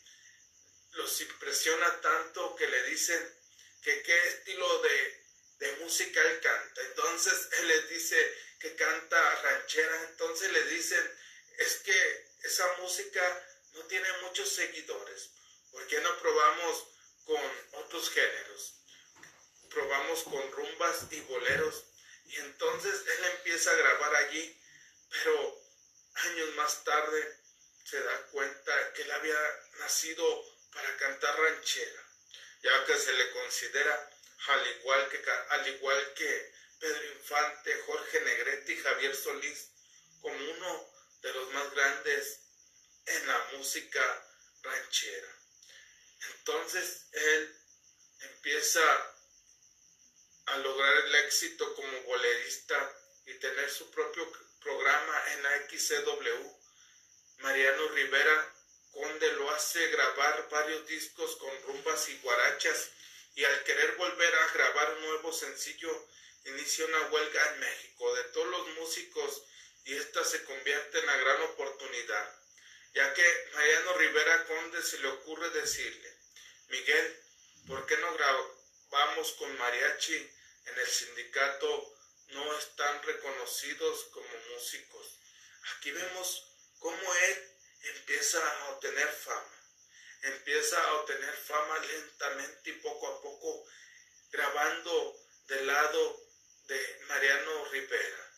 los 0.93 1.21
impresiona 1.21 2.00
tanto 2.00 2.55
que 2.57 2.69
le 2.69 2.83
dicen 2.85 3.38
que 3.83 4.02
qué 4.02 4.29
estilo 4.29 4.83
de, 4.83 5.25
de 5.59 5.73
música 5.76 6.21
él 6.21 6.41
canta. 6.41 6.83
Entonces 6.83 7.49
él 7.59 7.69
les 7.69 7.88
dice 7.88 8.38
que 8.59 8.75
canta 8.76 9.43
ranchera, 9.43 10.02
entonces 10.11 10.52
le 10.52 10.64
dicen 10.67 11.19
es 11.59 11.77
que 11.77 12.31
esa 12.43 12.77
música 12.79 13.47
no 13.73 13.85
tiene 13.87 14.09
muchos 14.23 14.49
seguidores. 14.49 15.31
¿Por 15.71 15.87
qué 15.87 16.01
no 16.01 16.19
probamos 16.19 16.87
con 17.25 17.41
otros 17.85 18.11
géneros? 18.11 18.75
Probamos 19.71 20.23
con 20.25 20.53
rumbas 20.53 21.07
y 21.11 21.21
boleros. 21.21 21.85
Y 22.27 22.37
entonces 22.37 22.95
él 23.07 23.25
empieza 23.37 23.71
a 23.71 23.77
grabar 23.77 24.15
allí, 24.17 24.61
pero 25.11 25.63
años 26.15 26.55
más 26.57 26.85
tarde 26.85 27.41
se 27.85 28.01
da 28.01 28.27
cuenta 28.29 28.93
que 28.93 29.03
él 29.03 29.11
había 29.13 29.61
nacido 29.79 30.45
para 30.73 30.97
cantar 30.97 31.39
ranchera, 31.39 32.03
ya 32.63 32.85
que 32.87 32.97
se 32.97 33.13
le 33.13 33.31
considera 33.33 34.11
al 34.49 34.67
igual 34.79 35.09
que, 35.09 35.31
al 35.51 35.69
igual 35.69 36.15
que 36.15 36.53
Pedro 36.81 37.05
Infante, 37.13 37.83
Jorge 37.87 38.21
Negrete 38.23 38.73
y 38.73 38.77
Javier 38.79 39.15
Solís 39.15 39.71
como 40.21 40.35
uno 40.35 40.92
de 41.23 41.33
los 41.33 41.52
más 41.52 41.71
grandes 41.73 42.41
en 43.07 43.26
la 43.26 43.49
música 43.52 44.29
ranchera. 44.62 45.38
Entonces 46.37 47.07
él 47.12 47.57
empieza 48.21 48.83
a 50.47 50.57
lograr 50.59 50.97
el 51.07 51.14
éxito 51.17 51.75
como 51.75 52.02
bolerista 52.02 52.97
y 53.26 53.35
tener 53.35 53.71
su 53.71 53.91
propio 53.91 54.31
programa 54.61 55.33
en 55.33 55.43
la 55.43 55.69
XCW. 55.69 56.62
Mariano 57.38 57.88
Rivera 57.88 58.55
Conde 58.93 59.33
lo 59.33 59.50
hace 59.50 59.88
grabar 59.88 60.49
varios 60.50 60.87
discos 60.87 61.37
con 61.37 61.62
rumbas 61.62 62.09
y 62.11 62.19
guarachas 62.19 62.91
y 63.35 63.43
al 63.43 63.64
querer 63.64 63.97
volver 63.97 64.35
a 64.35 64.52
grabar 64.52 64.95
un 64.97 65.02
nuevo 65.07 65.33
sencillo 65.33 66.09
inicia 66.45 66.85
una 66.85 67.09
huelga 67.09 67.55
en 67.55 67.61
México 67.61 68.14
de 68.14 68.25
todos 68.25 68.49
los 68.49 68.69
músicos 68.75 69.43
y 69.85 69.97
esta 69.97 70.25
se 70.25 70.45
convierte 70.45 70.99
en 70.99 71.05
una 71.05 71.17
gran 71.17 71.43
oportunidad, 71.43 72.41
ya 72.95 73.12
que 73.15 73.51
Mariano 73.55 73.95
Rivera 73.95 74.45
Conde 74.47 74.83
se 74.83 74.99
le 74.99 75.09
ocurre 75.09 75.51
decirle, 75.51 76.17
Miguel, 76.69 77.21
¿por 77.67 77.85
qué 77.87 77.97
no 77.97 78.12
grabamos 78.15 79.33
con 79.33 79.57
mariachi 79.59 80.15
en 80.67 80.79
el 80.79 80.87
sindicato? 80.87 81.95
No 82.29 82.59
están 82.59 83.03
reconocidos 83.03 84.05
como 84.05 84.29
músicos. 84.55 85.19
Aquí 85.77 85.91
vemos 85.91 86.47
cómo 86.79 87.15
él 87.15 87.51
empieza 87.83 88.39
a 88.39 88.71
obtener 88.71 89.09
fama. 89.09 89.59
Empieza 90.23 90.83
a 90.83 90.95
obtener 90.95 91.35
fama 91.35 91.79
lentamente 91.81 92.71
y 92.71 92.75
poco 92.75 93.09
a 93.09 93.21
poco, 93.21 93.67
grabando 94.31 95.21
del 95.47 95.67
lado 95.67 96.21
de 96.69 97.05
Mariano 97.09 97.65
Rivera 97.67 98.32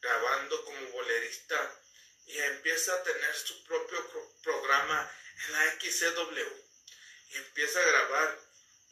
grabando 0.00 0.64
como 0.64 0.88
bolerista 0.88 1.80
y 2.26 2.38
empieza 2.38 2.94
a 2.94 3.02
tener 3.02 3.34
su 3.34 3.64
propio 3.64 4.32
programa 4.42 5.12
en 5.46 5.52
la 5.52 5.72
XCW 5.72 6.70
y 7.30 7.36
empieza 7.36 7.80
a 7.80 7.86
grabar 7.86 8.38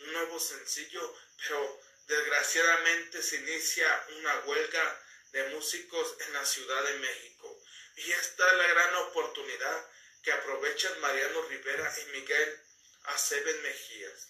un 0.01 0.13
nuevo 0.13 0.39
sencillo, 0.39 1.15
pero 1.39 1.81
desgraciadamente 2.07 3.23
se 3.23 3.37
inicia 3.37 4.07
una 4.19 4.41
huelga 4.41 5.03
de 5.33 5.45
músicos 5.51 6.17
en 6.27 6.33
la 6.33 6.45
Ciudad 6.45 6.83
de 6.85 6.99
México. 6.99 7.63
Y 7.97 8.13
esta 8.13 8.47
es 8.47 8.57
la 8.57 8.67
gran 8.69 8.95
oportunidad 8.97 9.91
que 10.23 10.33
aprovechan 10.33 11.01
Mariano 11.01 11.43
Rivera 11.43 11.95
y 12.01 12.05
Miguel 12.13 12.61
Aceves 13.05 13.61
Mejías. 13.63 14.29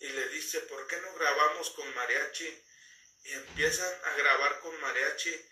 Y 0.00 0.08
le 0.08 0.28
dice, 0.28 0.60
¿por 0.60 0.86
qué 0.86 0.96
no 0.98 1.14
grabamos 1.14 1.70
con 1.70 1.94
mariachi? 1.94 2.64
Y 3.24 3.32
empiezan 3.32 3.92
a 4.04 4.14
grabar 4.14 4.60
con 4.60 4.80
mariachi 4.80 5.48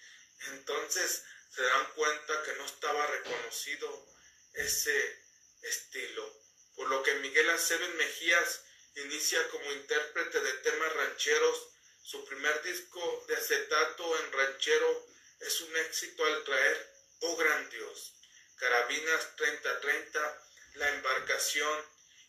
entonces 0.47 1.25
se 1.54 1.62
dan 1.62 1.92
cuenta 1.95 2.42
que 2.42 2.52
no 2.54 2.64
estaba 2.66 3.07
reconocido 3.07 4.07
ese 4.54 5.23
estilo, 5.62 6.33
por 6.76 6.88
lo 6.88 7.02
que 7.02 7.14
Miguel 7.16 7.50
Aceves 7.50 7.95
Mejías 7.95 8.62
inicia 8.95 9.49
como 9.49 9.73
intérprete 9.73 10.40
de 10.40 10.52
temas 10.54 10.92
rancheros. 10.95 11.68
Su 12.02 12.25
primer 12.25 12.62
disco 12.62 13.25
de 13.28 13.37
acetato 13.37 14.18
en 14.21 14.33
ranchero 14.33 15.07
es 15.40 15.61
un 15.61 15.76
éxito 15.76 16.25
al 16.25 16.45
traer 16.45 16.92
Oh 17.21 17.37
Gran 17.37 17.68
Dios, 17.71 18.14
Carabinas 18.57 19.37
3030, 19.37 20.42
La 20.75 20.88
Embarcación 20.90 21.85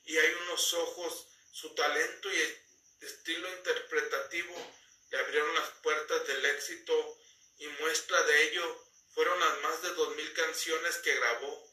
y 0.06 0.18
Hay 0.18 0.34
unos 0.48 0.74
ojos, 0.74 1.28
su 1.52 1.74
talento 1.76 2.34
y 2.34 3.06
estilo 3.06 3.50
interpretativo 3.58 4.56
le 5.12 5.18
abrieron 5.20 5.54
las 5.56 5.70
puertas 5.82 6.28
del 6.28 6.46
éxito 6.46 7.19
y 7.60 7.68
muestra 7.68 8.24
de 8.24 8.44
ello 8.44 8.86
fueron 9.14 9.40
las 9.40 9.60
más 9.62 9.82
de 9.82 9.90
dos 9.90 10.16
mil 10.16 10.34
canciones 10.34 10.96
que 10.98 11.16
grabó 11.16 11.70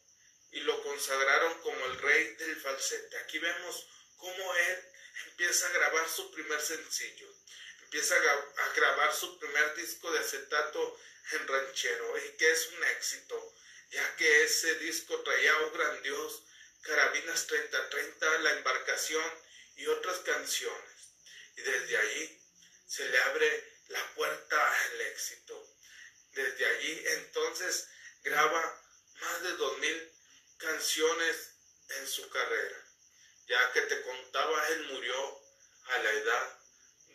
y 0.50 0.60
lo 0.60 0.82
consagraron 0.82 1.60
como 1.60 1.84
el 1.86 1.98
rey 1.98 2.34
del 2.36 2.56
falsete. 2.60 3.18
Aquí 3.18 3.38
vemos 3.38 3.88
cómo 4.16 4.54
él 4.54 4.84
empieza 5.26 5.66
a 5.66 5.72
grabar 5.72 6.08
su 6.08 6.30
primer 6.32 6.60
sencillo, 6.60 7.28
empieza 7.82 8.16
a 8.16 8.72
grabar 8.74 9.14
su 9.14 9.38
primer 9.38 9.74
disco 9.76 10.10
de 10.10 10.18
acetato 10.18 10.98
en 11.32 11.46
ranchero 11.46 12.18
y 12.18 12.36
que 12.36 12.50
es 12.50 12.68
un 12.68 12.84
éxito, 12.84 13.54
ya 13.90 14.16
que 14.16 14.44
ese 14.44 14.74
disco 14.76 15.20
traía 15.22 15.56
un 15.58 15.72
gran 15.72 16.02
Dios, 16.02 16.42
Carabinas 16.82 17.46
3030, 17.46 18.38
La 18.38 18.52
Embarcación 18.52 19.24
y 19.76 19.86
otras 19.86 20.18
canciones. 20.18 21.14
Y 21.56 21.62
desde 21.62 21.96
allí 21.96 22.42
se 22.86 23.08
le 23.08 23.18
abre 23.18 23.76
la 23.88 24.14
puerta 24.14 24.82
al 24.84 25.00
éxito. 25.02 25.75
Desde 26.36 26.66
allí 26.66 27.02
entonces 27.06 27.88
graba 28.22 28.82
más 29.22 29.42
de 29.42 29.52
dos 29.52 29.78
mil 29.78 30.12
canciones 30.58 31.54
en 31.88 32.06
su 32.06 32.28
carrera. 32.28 32.84
Ya 33.46 33.72
que 33.72 33.80
te 33.80 34.02
contaba, 34.02 34.68
él 34.68 34.86
murió 34.92 35.40
a 35.84 35.98
la 35.98 36.10
edad 36.10 36.58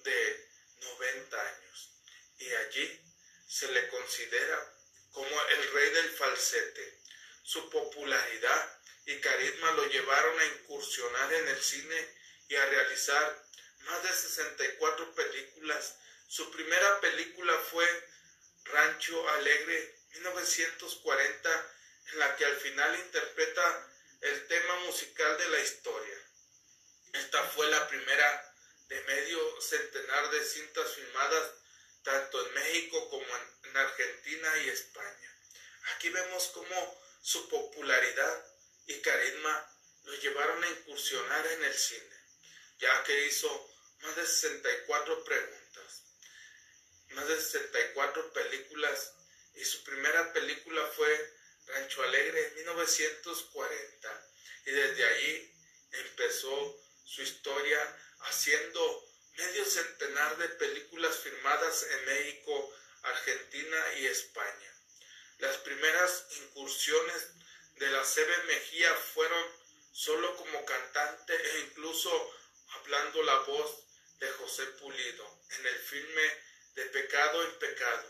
de 0.03 0.49
90 0.75 1.39
años. 1.39 1.93
Y 2.39 2.51
allí 2.51 3.01
se 3.47 3.71
le 3.71 3.89
considera 3.89 4.73
como 5.11 5.41
el 5.49 5.71
rey 5.71 5.89
del 5.91 6.09
falsete. 6.13 7.01
Su 7.43 7.69
popularidad 7.69 8.81
y 9.05 9.19
carisma 9.19 9.71
lo 9.73 9.85
llevaron 9.85 10.39
a 10.39 10.45
incursionar 10.45 11.31
en 11.31 11.47
el 11.47 11.61
cine 11.61 12.15
y 12.47 12.55
a 12.55 12.65
realizar 12.65 13.45
más 13.81 14.01
de 14.01 14.13
64 14.13 15.13
películas. 15.13 15.99
Su 16.27 16.49
primera 16.49 16.99
película 17.01 17.55
fue 17.69 18.10
Rancho 18.65 19.29
Alegre, 19.29 19.95
1940, 20.13 21.75
en 22.11 22.19
la 22.19 22.35
que 22.35 22.45
al 22.45 22.55
final 22.57 22.99
interpreta 22.99 23.87
el 24.21 24.47
tema 24.47 24.79
musical 24.81 25.37
de 25.37 25.49
la 25.49 25.59
historia. 25.59 26.17
Esta 27.13 27.43
fue 27.49 27.69
la 27.69 27.87
primera 27.87 28.55
de 28.87 29.01
medio 29.03 29.61
centenar 29.61 30.29
de 30.31 30.43
cintas 30.43 30.93
filmadas 30.95 31.51
tanto 32.03 32.45
en 32.45 32.53
México 32.53 33.09
como 33.09 33.25
en, 33.63 33.77
Argentina 33.77 34.57
y 34.57 34.69
España. 34.69 35.37
Aquí 35.95 36.09
vemos 36.09 36.47
cómo 36.47 37.01
su 37.21 37.47
popularidad 37.47 38.45
y 38.85 38.99
carisma 38.99 39.73
lo 40.03 40.13
llevaron 40.15 40.61
a 40.61 40.69
incursionar 40.69 41.47
en 41.47 41.63
el 41.63 41.73
cine, 41.73 42.15
ya 42.79 43.03
que 43.05 43.27
hizo 43.27 43.69
más 44.01 44.15
de 44.17 44.27
64 44.27 45.23
preguntas, 45.23 46.03
más 47.13 47.27
de 47.27 47.39
64 47.39 48.33
películas 48.33 49.13
y 49.55 49.65
su 49.65 49.83
primera 49.83 50.31
película 50.33 50.85
fue 50.95 51.33
Rancho 51.67 52.03
Alegre 52.03 52.47
en 52.47 52.55
1940 52.55 54.27
y 54.65 54.71
desde 54.71 55.05
allí 55.05 55.53
empezó 55.91 56.79
su 57.05 57.21
historia 57.21 57.97
haciendo 58.21 59.05
medio 59.37 59.65
centenar 59.65 60.37
de 60.37 60.49
películas 60.49 61.17
filmadas 61.17 61.83
en 61.83 62.05
México, 62.05 62.73
Argentina 63.03 63.77
y 63.97 64.07
España. 64.07 64.75
Las 65.39 65.57
primeras 65.57 66.27
incursiones 66.37 67.27
de 67.75 67.87
la 67.87 68.03
Sebe 68.05 68.43
Mejía 68.43 68.93
fueron 69.13 69.43
solo 69.91 70.35
como 70.35 70.63
cantante 70.65 71.33
e 71.35 71.59
incluso 71.61 72.33
hablando 72.69 73.23
la 73.23 73.39
voz 73.39 73.83
de 74.19 74.29
José 74.31 74.65
Pulido 74.79 75.41
en 75.57 75.65
el 75.65 75.79
filme 75.79 76.50
De 76.75 76.85
Pecado 76.85 77.43
en 77.43 77.59
Pecado. 77.59 78.07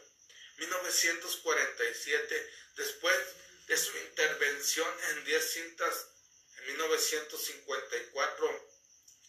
1947, 0.57 2.53
después 2.75 3.17
de 3.67 3.77
su 3.77 3.97
intervención 3.97 4.87
en 5.09 5.25
10 5.25 5.53
cintas 5.53 6.07
en 6.57 6.67
1954, 6.67 8.69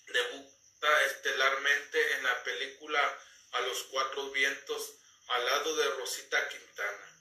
debuta 0.08 1.04
estelarmente 1.06 2.12
en 2.14 2.24
la 2.24 2.44
película 2.44 3.18
A 3.52 3.60
los 3.62 3.84
Cuatro 3.84 4.30
Vientos 4.30 4.94
al 5.28 5.44
lado 5.46 5.76
de 5.76 5.88
Rosita 5.90 6.48
Quintana. 6.48 7.18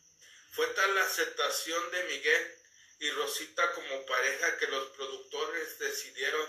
Fue 0.51 0.67
tal 0.67 0.95
la 0.95 1.03
aceptación 1.03 1.91
de 1.91 2.03
Miguel 2.03 2.57
y 2.99 3.09
Rosita 3.11 3.71
como 3.73 4.05
pareja 4.05 4.57
que 4.57 4.67
los 4.67 4.89
productores 4.89 5.79
decidieron 5.79 6.47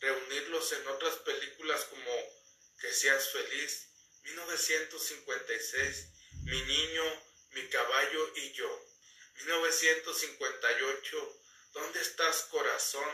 reunirlos 0.00 0.72
en 0.72 0.88
otras 0.88 1.16
películas 1.16 1.84
como 1.84 2.44
Que 2.80 2.92
seas 2.92 3.30
feliz, 3.30 3.88
1956, 4.24 6.08
Mi 6.44 6.60
niño, 6.62 7.22
mi 7.50 7.68
caballo 7.68 8.32
y 8.36 8.52
yo, 8.52 8.86
1958, 9.34 11.40
¿Dónde 11.72 12.00
estás 12.00 12.42
corazón? 12.50 13.08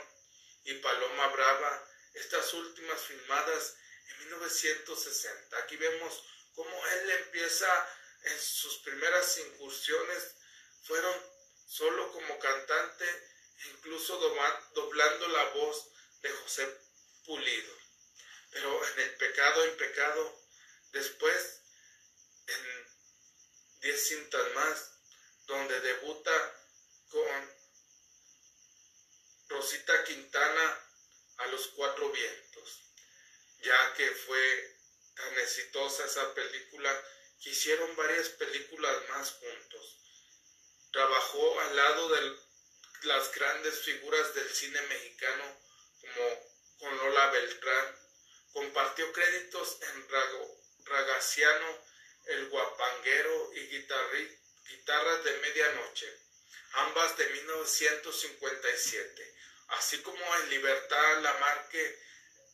y 0.65 0.75
Paloma 0.75 1.29
Brava, 1.29 1.89
estas 2.15 2.53
últimas 2.55 3.01
filmadas 3.03 3.77
en 4.09 4.19
1960. 4.25 5.59
Aquí 5.59 5.77
vemos 5.77 6.25
cómo 6.55 6.87
él 6.87 7.11
empieza 7.11 7.97
en 8.25 8.41
sus 8.41 8.79
primeras 8.79 9.39
incursiones, 9.39 10.35
fueron 10.83 11.15
solo 11.67 12.13
como 12.13 12.39
cantante, 12.39 13.07
incluso 13.73 14.19
doblando 14.75 15.29
la 15.29 15.45
voz 15.51 15.89
de 16.21 16.31
José 16.31 16.69
Pulido. 17.25 17.73
Pero 18.51 18.89
en 18.89 19.01
el 19.01 19.15
pecado 19.15 19.65
en 19.65 19.77
pecado, 19.77 20.40
después 20.93 21.63
en 22.47 22.87
diez 23.81 24.09
cintas 24.09 24.55
más, 24.55 24.93
donde 25.47 25.81
debuta 25.81 26.65
con 27.09 27.61
Rosita 29.49 30.05
Quintana 30.05 30.87
a 31.39 31.47
los 31.47 31.69
cuatro 31.69 32.11
vientos, 32.11 32.93
ya 33.63 33.95
que 33.95 34.11
fue 34.11 34.79
tan 35.15 35.39
exitosa 35.39 36.05
esa 36.05 36.35
película 36.35 37.05
que 37.41 37.51
hicieron 37.51 37.97
varias 37.97 38.29
películas 38.31 39.09
más 39.09 39.33
juntos. 39.33 39.99
Trabajó 40.93 41.61
al 41.61 41.77
lado 41.77 42.09
de 42.11 42.39
las 43.03 43.35
grandes 43.35 43.81
figuras 43.81 44.35
del 44.35 44.49
cine 44.51 44.81
mexicano 44.83 45.61
como 46.01 46.51
con 46.79 46.97
Lola 46.99 47.31
Beltrán. 47.31 47.97
Compartió 48.53 49.13
créditos 49.13 49.79
en 49.83 50.07
Ragaciano, 50.85 51.79
El 52.27 52.49
Guapanguero 52.49 53.53
y 53.55 53.61
Guitarras 53.69 55.25
de 55.25 55.39
Medianoche, 55.39 56.21
ambas 56.73 57.17
de 57.17 57.27
1957, 57.29 59.35
así 59.69 60.03
como 60.03 60.37
en 60.37 60.51
Libertad 60.51 61.23
Lamarque 61.23 61.99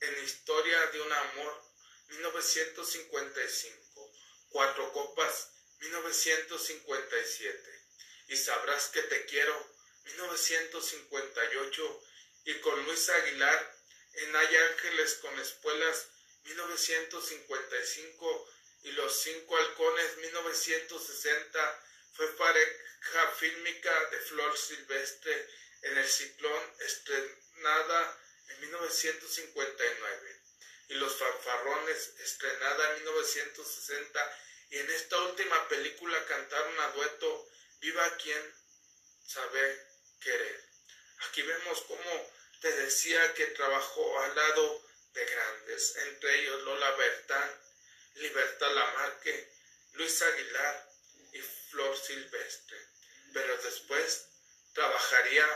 en 0.00 0.24
Historia 0.24 0.86
de 0.88 1.00
un 1.00 1.10
Amor 1.12 1.64
1955, 2.08 4.12
Cuatro 4.50 4.92
Copas 4.92 5.48
1957 5.80 7.82
y 8.28 8.36
Sabrás 8.36 8.88
que 8.88 9.02
te 9.02 9.24
quiero 9.26 9.76
1958 10.04 12.02
y 12.44 12.54
con 12.60 12.84
Luis 12.84 13.08
Aguilar 13.08 13.76
en 14.14 14.36
Hay 14.36 14.56
Ángeles 14.56 15.14
con 15.14 15.36
Espuelas 15.38 16.08
1955 16.46 18.50
y 18.84 18.92
Los 18.92 19.20
Cinco 19.20 19.56
Halcones 19.56 20.16
1960 20.18 21.82
fue 22.14 22.28
pareja 22.36 23.32
fílmica 23.38 24.04
de 24.10 24.20
Flor 24.20 24.56
Silvestre 24.56 25.48
en 25.82 25.98
El 25.98 26.08
Ciclón 26.08 26.62
estrenada 26.80 28.20
en 28.48 28.60
1959 28.60 30.40
y 30.88 30.94
Los 30.94 31.16
Fanfarrones 31.16 32.14
estrenada 32.20 32.90
en 32.90 32.96
1960 33.04 34.38
y 34.70 34.78
en 34.78 34.90
esta 34.90 35.20
última 35.22 35.68
película 35.68 36.24
cantaron 36.26 36.80
a 36.80 36.88
dueto 36.92 37.48
Viva 37.80 38.16
quien 38.16 38.54
sabe 39.26 39.86
querer. 40.20 40.64
Aquí 41.28 41.42
vemos 41.42 41.82
cómo 41.82 42.32
te 42.60 42.72
decía 42.72 43.34
que 43.34 43.46
trabajó 43.46 44.20
al 44.20 44.34
lado 44.34 44.85
de 45.16 45.24
grandes, 45.24 45.96
entre 45.96 46.40
ellos 46.40 46.62
Lola 46.62 46.90
Bertán, 46.92 47.60
Libertad 48.16 48.72
Lamarque, 48.72 49.50
Luis 49.94 50.22
Aguilar 50.22 50.90
y 51.32 51.40
Flor 51.40 51.96
Silvestre. 51.96 52.78
Pero 53.32 53.56
después 53.62 54.28
trabajaría 54.74 55.46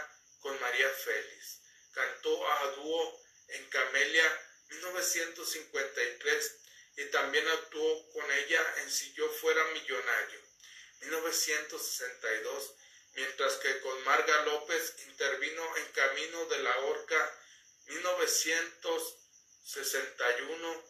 con 0.41 0.59
María 0.61 0.89
Félix. 0.89 1.61
Cantó 1.93 2.51
a 2.51 2.71
dúo 2.73 3.21
en 3.49 3.69
Camelia 3.69 4.47
1953 4.71 6.57
y 6.97 7.05
también 7.07 7.47
actuó 7.49 8.13
con 8.13 8.31
ella 8.33 8.75
en 8.79 8.91
Si 8.91 9.13
yo 9.13 9.29
fuera 9.29 9.63
millonario 9.73 10.41
1962 11.01 12.75
mientras 13.15 13.55
que 13.57 13.81
con 13.81 14.05
Marga 14.05 14.45
López 14.45 14.95
intervino 15.07 15.77
en 15.77 15.87
Camino 15.93 16.45
de 16.47 16.59
la 16.61 16.79
Horca 16.79 17.37
1961 19.71 20.85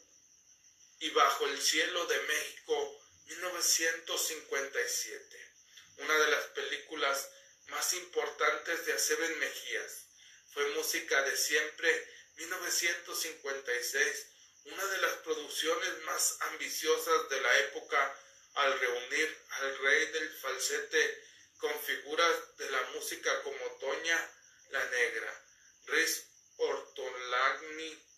y 1.01 1.11
Bajo 1.11 1.47
el 1.47 1.61
Cielo 1.61 2.07
de 2.07 2.19
México 2.23 2.99
1957, 3.27 5.53
una 5.99 6.19
de 6.19 6.31
las 6.31 6.45
películas 6.47 7.29
más 7.67 7.93
importantes 7.93 8.87
de 8.87 8.95
Aceven 8.95 9.39
Mejías. 9.39 10.07
Fue 10.55 10.67
música 10.71 11.21
de 11.23 11.37
siempre 11.37 12.09
1956, 12.37 14.27
una 14.65 14.87
de 14.87 14.99
las 14.99 15.13
producciones 15.19 15.99
más 16.05 16.39
ambiciosas 16.41 17.29
de 17.29 17.39
la 17.39 17.59
época 17.59 18.19
al 18.55 18.81
reunir 18.81 19.45
al 19.51 19.79
rey 19.79 20.07
del 20.07 20.39
falsete 20.39 21.23
con 21.59 21.79
figuras 21.83 22.57
de 22.57 22.71
la 22.71 22.83
música 22.95 23.43
como 23.43 23.77
Toña 23.79 24.31
la 24.71 24.83
Negra, 24.87 25.45
Riz 25.85 26.25
Ortolagni, 26.57 28.10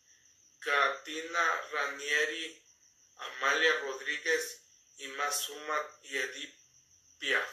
Katina 0.65 1.61
Ranieri, 1.73 2.65
Amalia 3.17 3.81
Rodríguez 3.81 4.63
y 4.99 5.09
Mazuma 5.09 5.99
y 6.03 6.17
Edith 6.17 6.55
Piaf. 7.19 7.49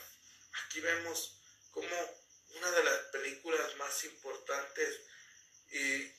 Aquí 0.64 0.80
vemos 0.80 1.42
como 1.72 2.20
una 2.56 2.72
de 2.72 2.84
las 2.84 2.98
películas 3.12 3.76
más 3.78 4.04
importantes 4.04 5.02
y 5.72 6.14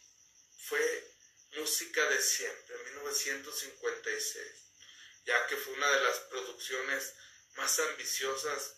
fue 0.58 1.10
Música 1.56 2.04
de 2.08 2.22
Siempre, 2.22 2.78
1956, 2.78 4.46
ya 5.24 5.46
que 5.46 5.56
fue 5.56 5.72
una 5.74 5.90
de 5.90 6.00
las 6.00 6.18
producciones 6.20 7.14
más 7.56 7.78
ambiciosas 7.80 8.76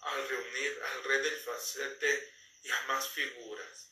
al 0.00 0.28
reunir 0.28 0.82
al 0.82 1.04
rey 1.04 1.22
del 1.22 1.40
facete 1.40 2.32
y 2.62 2.70
a 2.70 2.82
más 2.82 3.08
figuras, 3.08 3.90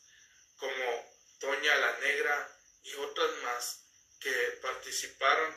como 0.57 1.17
Toña 1.39 1.75
la 1.75 1.99
Negra 1.99 2.58
y 2.91 2.95
otras 2.95 3.31
más, 3.43 3.85
que 4.19 4.31
participaron 4.61 5.55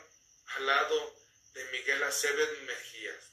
al 0.55 0.65
lado 0.65 1.15
de 1.53 1.63
Miguel 1.65 2.01
Aceves 2.03 2.61
Mejías. 2.61 3.31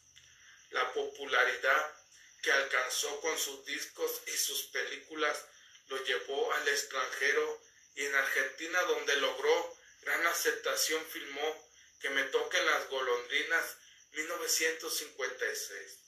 La 0.71 0.93
popularidad 0.93 1.95
que 2.43 2.53
alcanzó 2.53 3.21
con 3.21 3.39
sus 3.39 3.65
discos 3.65 4.21
y 4.27 4.33
sus 4.33 4.65
películas 4.65 5.47
lo 5.89 6.05
llevó 6.05 6.53
al 6.53 6.69
extranjero 6.69 7.63
y 7.97 8.05
en 8.05 8.15
Argentina 8.15 8.83
donde 8.83 9.17
logró 9.17 9.77
gran 10.03 10.25
aceptación 10.27 11.03
filmó 11.07 11.71
Que 12.01 12.11
me 12.11 12.25
toquen 12.25 12.65
las 12.65 12.89
golondrinas 12.89 13.77
1956. 14.13 15.99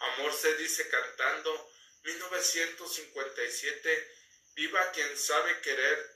Amor 0.00 0.34
se 0.34 0.56
dice 0.56 0.88
cantando 0.88 1.70
1957. 2.02 4.14
Viva 4.56 4.90
quien 4.90 5.16
sabe 5.16 5.60
querer 5.60 6.15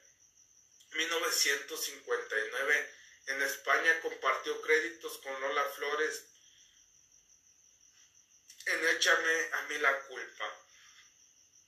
1959. 0.93 2.95
En 3.27 3.43
España 3.43 4.01
compartió 4.01 4.63
créditos 4.63 5.19
con 5.19 5.39
Lola 5.41 5.65
Flores 5.77 6.25
en 8.67 8.87
Échame 8.89 9.49
a 9.53 9.63
mí 9.63 9.79
la 9.79 9.99
culpa. 10.07 10.67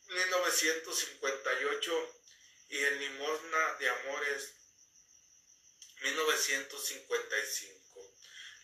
1958 0.09 2.21
y 2.69 2.79
en 2.79 3.01
Limosna 3.01 3.75
de 3.79 3.89
Amores 3.89 4.53
1955. 6.03 8.15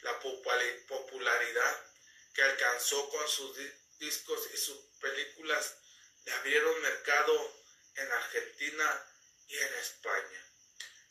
La 0.02 0.20
popularidad 0.20 1.86
que 2.34 2.42
alcanzó 2.42 3.08
con 3.08 3.26
sus 3.28 3.56
discos 3.98 4.48
y 4.52 4.56
sus 4.56 4.78
películas 5.00 5.76
le 6.24 6.32
abrieron 6.32 6.82
mercado 6.82 7.56
en 7.96 8.12
Argentina 8.12 9.04
y 9.48 9.56
en 9.56 9.74
España. 9.74 10.47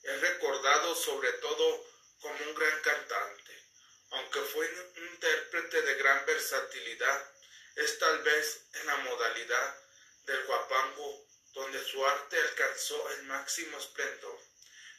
Es 0.04 0.22
recordado 0.22 0.96
sobre 0.96 1.32
todo 1.34 1.86
como 2.22 2.46
un 2.46 2.56
gran 2.56 2.82
cantante, 2.82 3.64
aunque 4.12 4.40
fue 4.42 4.68
un 4.96 5.08
intérprete 5.08 5.82
de 5.82 5.96
gran 5.96 6.26
versatilidad, 6.26 7.32
es 7.76 8.00
tal 8.00 8.24
vez 8.24 8.62
en 8.74 8.86
la 8.88 8.98
modalidad 8.98 9.82
del 10.26 10.44
guapango 10.46 11.28
donde 11.54 11.84
su 11.84 12.06
arte 12.06 12.40
alcanzó 12.40 13.10
el 13.12 13.24
máximo 13.24 13.78
esplendor. 13.78 14.40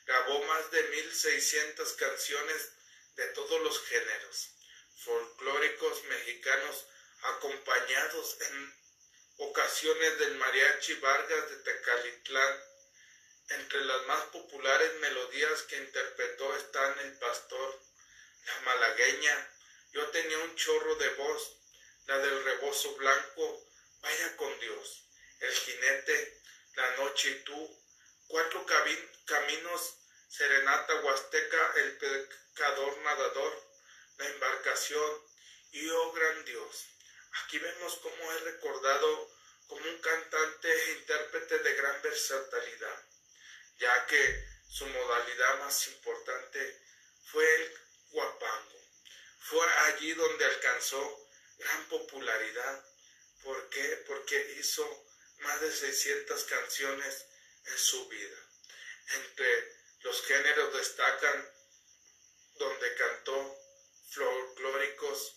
Grabó 0.06 0.42
más 0.44 0.70
de 0.70 0.82
1600 0.82 1.92
canciones 1.94 2.72
de 3.16 3.26
todos 3.28 3.60
los 3.62 3.80
géneros 3.84 4.50
folclóricos 5.04 6.04
mexicanos 6.04 6.86
acompañados 7.22 8.36
en 8.40 8.74
ocasiones 9.38 10.18
del 10.18 10.34
mariachi 10.36 10.94
Vargas 10.94 11.50
de 11.50 11.56
Tecalitlán. 11.56 12.64
Entre 13.50 13.82
las 13.82 14.06
más 14.06 14.24
populares 14.26 14.94
melodías 15.00 15.62
que 15.62 15.78
interpretó 15.78 16.54
están 16.56 16.98
El 17.00 17.18
Pastor, 17.18 17.80
La 18.46 18.60
Malagueña, 18.60 19.50
Yo 19.92 20.06
tenía 20.10 20.38
un 20.38 20.54
chorro 20.54 20.94
de 20.96 21.08
voz, 21.14 21.56
la 22.06 22.18
del 22.18 22.44
rebozo 22.44 22.94
blanco, 22.96 23.66
Vaya 24.02 24.36
con 24.36 24.60
Dios, 24.60 25.04
El 25.40 25.52
jinete, 25.52 26.42
La 26.74 26.96
noche 26.96 27.30
y 27.30 27.44
tú, 27.44 27.80
Cuatro 28.26 28.66
caminos, 29.24 29.94
Serenata 30.28 31.00
Huasteca, 31.00 31.72
El 31.76 31.96
pecador 31.96 32.98
nadador, 32.98 33.62
La 34.18 34.26
embarcación 34.26 35.22
y 35.72 35.88
Oh 35.88 36.12
gran 36.12 36.44
Dios. 36.44 36.86
Aquí 37.44 37.58
vemos 37.58 37.98
cómo 38.02 38.32
es 38.32 38.42
recordado 38.42 39.30
como 39.68 39.88
un 39.88 39.98
cantante 40.00 40.70
e 40.70 40.92
intérprete 40.92 41.58
de 41.60 41.74
gran 41.74 42.02
versatilidad, 42.02 43.07
ya 43.78 44.06
que 44.06 44.48
su 44.68 44.86
modalidad 44.86 45.58
más 45.60 45.86
importante 45.88 46.80
fue 47.24 47.54
el 47.56 47.74
guapango. 48.10 48.80
Fue 49.40 49.66
allí 49.86 50.12
donde 50.12 50.44
alcanzó 50.44 51.28
gran 51.58 51.88
popularidad. 51.88 52.84
¿Por 53.42 53.68
qué? 53.70 54.04
Porque 54.06 54.56
hizo 54.58 55.06
más 55.38 55.60
de 55.60 55.72
600 55.72 56.44
canciones 56.44 57.26
en 57.66 57.78
su 57.78 58.08
vida. 58.08 58.36
Entre 59.14 59.78
los 60.00 60.22
géneros 60.26 60.74
destacan 60.74 61.52
donde 62.54 62.94
cantó 62.94 63.58
folclóricos 64.10 65.36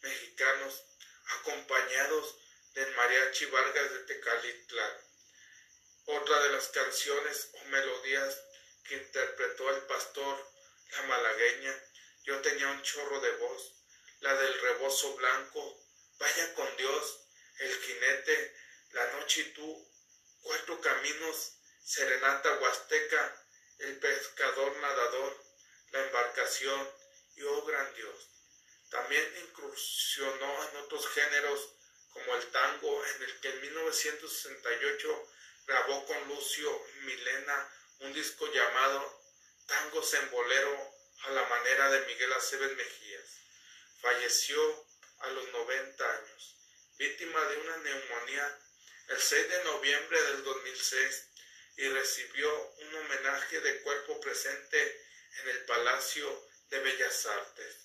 mexicanos 0.00 0.84
acompañados 1.38 2.36
del 2.74 2.90
mariachi 2.94 3.46
Vargas 3.46 3.90
de 3.90 3.98
Tecalitlán. 4.00 5.03
Otra 6.06 6.38
de 6.42 6.50
las 6.50 6.68
canciones 6.68 7.50
o 7.54 7.64
melodías 7.68 8.38
que 8.84 8.96
interpretó 8.96 9.70
el 9.70 9.82
pastor, 9.84 10.52
la 10.92 11.02
malagueña, 11.04 11.82
yo 12.24 12.40
tenía 12.42 12.68
un 12.68 12.82
chorro 12.82 13.20
de 13.20 13.30
voz, 13.36 13.72
la 14.20 14.34
del 14.34 14.60
rebozo 14.60 15.14
blanco, 15.16 15.82
vaya 16.18 16.54
con 16.54 16.76
Dios, 16.76 17.20
el 17.58 17.80
jinete, 17.80 18.54
la 18.92 19.12
noche 19.12 19.40
y 19.40 19.52
tú, 19.54 19.90
cuatro 20.42 20.78
caminos, 20.82 21.54
serenata 21.82 22.58
huasteca, 22.58 23.46
el 23.78 23.98
pescador 23.98 24.76
nadador, 24.76 25.42
la 25.90 26.04
embarcación 26.04 26.90
y 27.36 27.42
oh 27.44 27.64
gran 27.64 27.94
Dios. 27.94 28.30
También 28.90 29.26
incursionó 29.48 30.68
en 30.68 30.76
otros 30.76 31.08
géneros 31.08 31.76
como 32.10 32.34
el 32.36 32.46
tango, 32.52 33.06
en 33.06 33.22
el 33.22 33.40
que 33.40 33.48
en 33.48 33.60
1968 33.62 35.28
grabó 35.66 36.04
con 36.06 36.28
Lucio 36.28 36.86
Milena 37.02 37.70
un 38.00 38.12
disco 38.12 38.50
llamado 38.52 39.22
Tangos 39.66 40.12
en 40.14 40.30
Bolero 40.30 40.94
a 41.24 41.30
la 41.30 41.44
manera 41.44 41.90
de 41.90 42.06
Miguel 42.06 42.32
Aceves 42.34 42.76
Mejías. 42.76 43.38
Falleció 44.00 44.86
a 45.20 45.28
los 45.28 45.48
90 45.52 46.18
años, 46.18 46.56
víctima 46.98 47.42
de 47.46 47.56
una 47.56 47.76
neumonía 47.78 48.58
el 49.08 49.20
6 49.20 49.48
de 49.48 49.64
noviembre 49.64 50.22
del 50.22 50.44
2006 50.44 51.28
y 51.76 51.88
recibió 51.88 52.70
un 52.70 52.94
homenaje 52.96 53.60
de 53.60 53.80
cuerpo 53.82 54.20
presente 54.20 55.06
en 55.40 55.48
el 55.48 55.64
Palacio 55.64 56.48
de 56.68 56.78
Bellas 56.80 57.26
Artes 57.26 57.76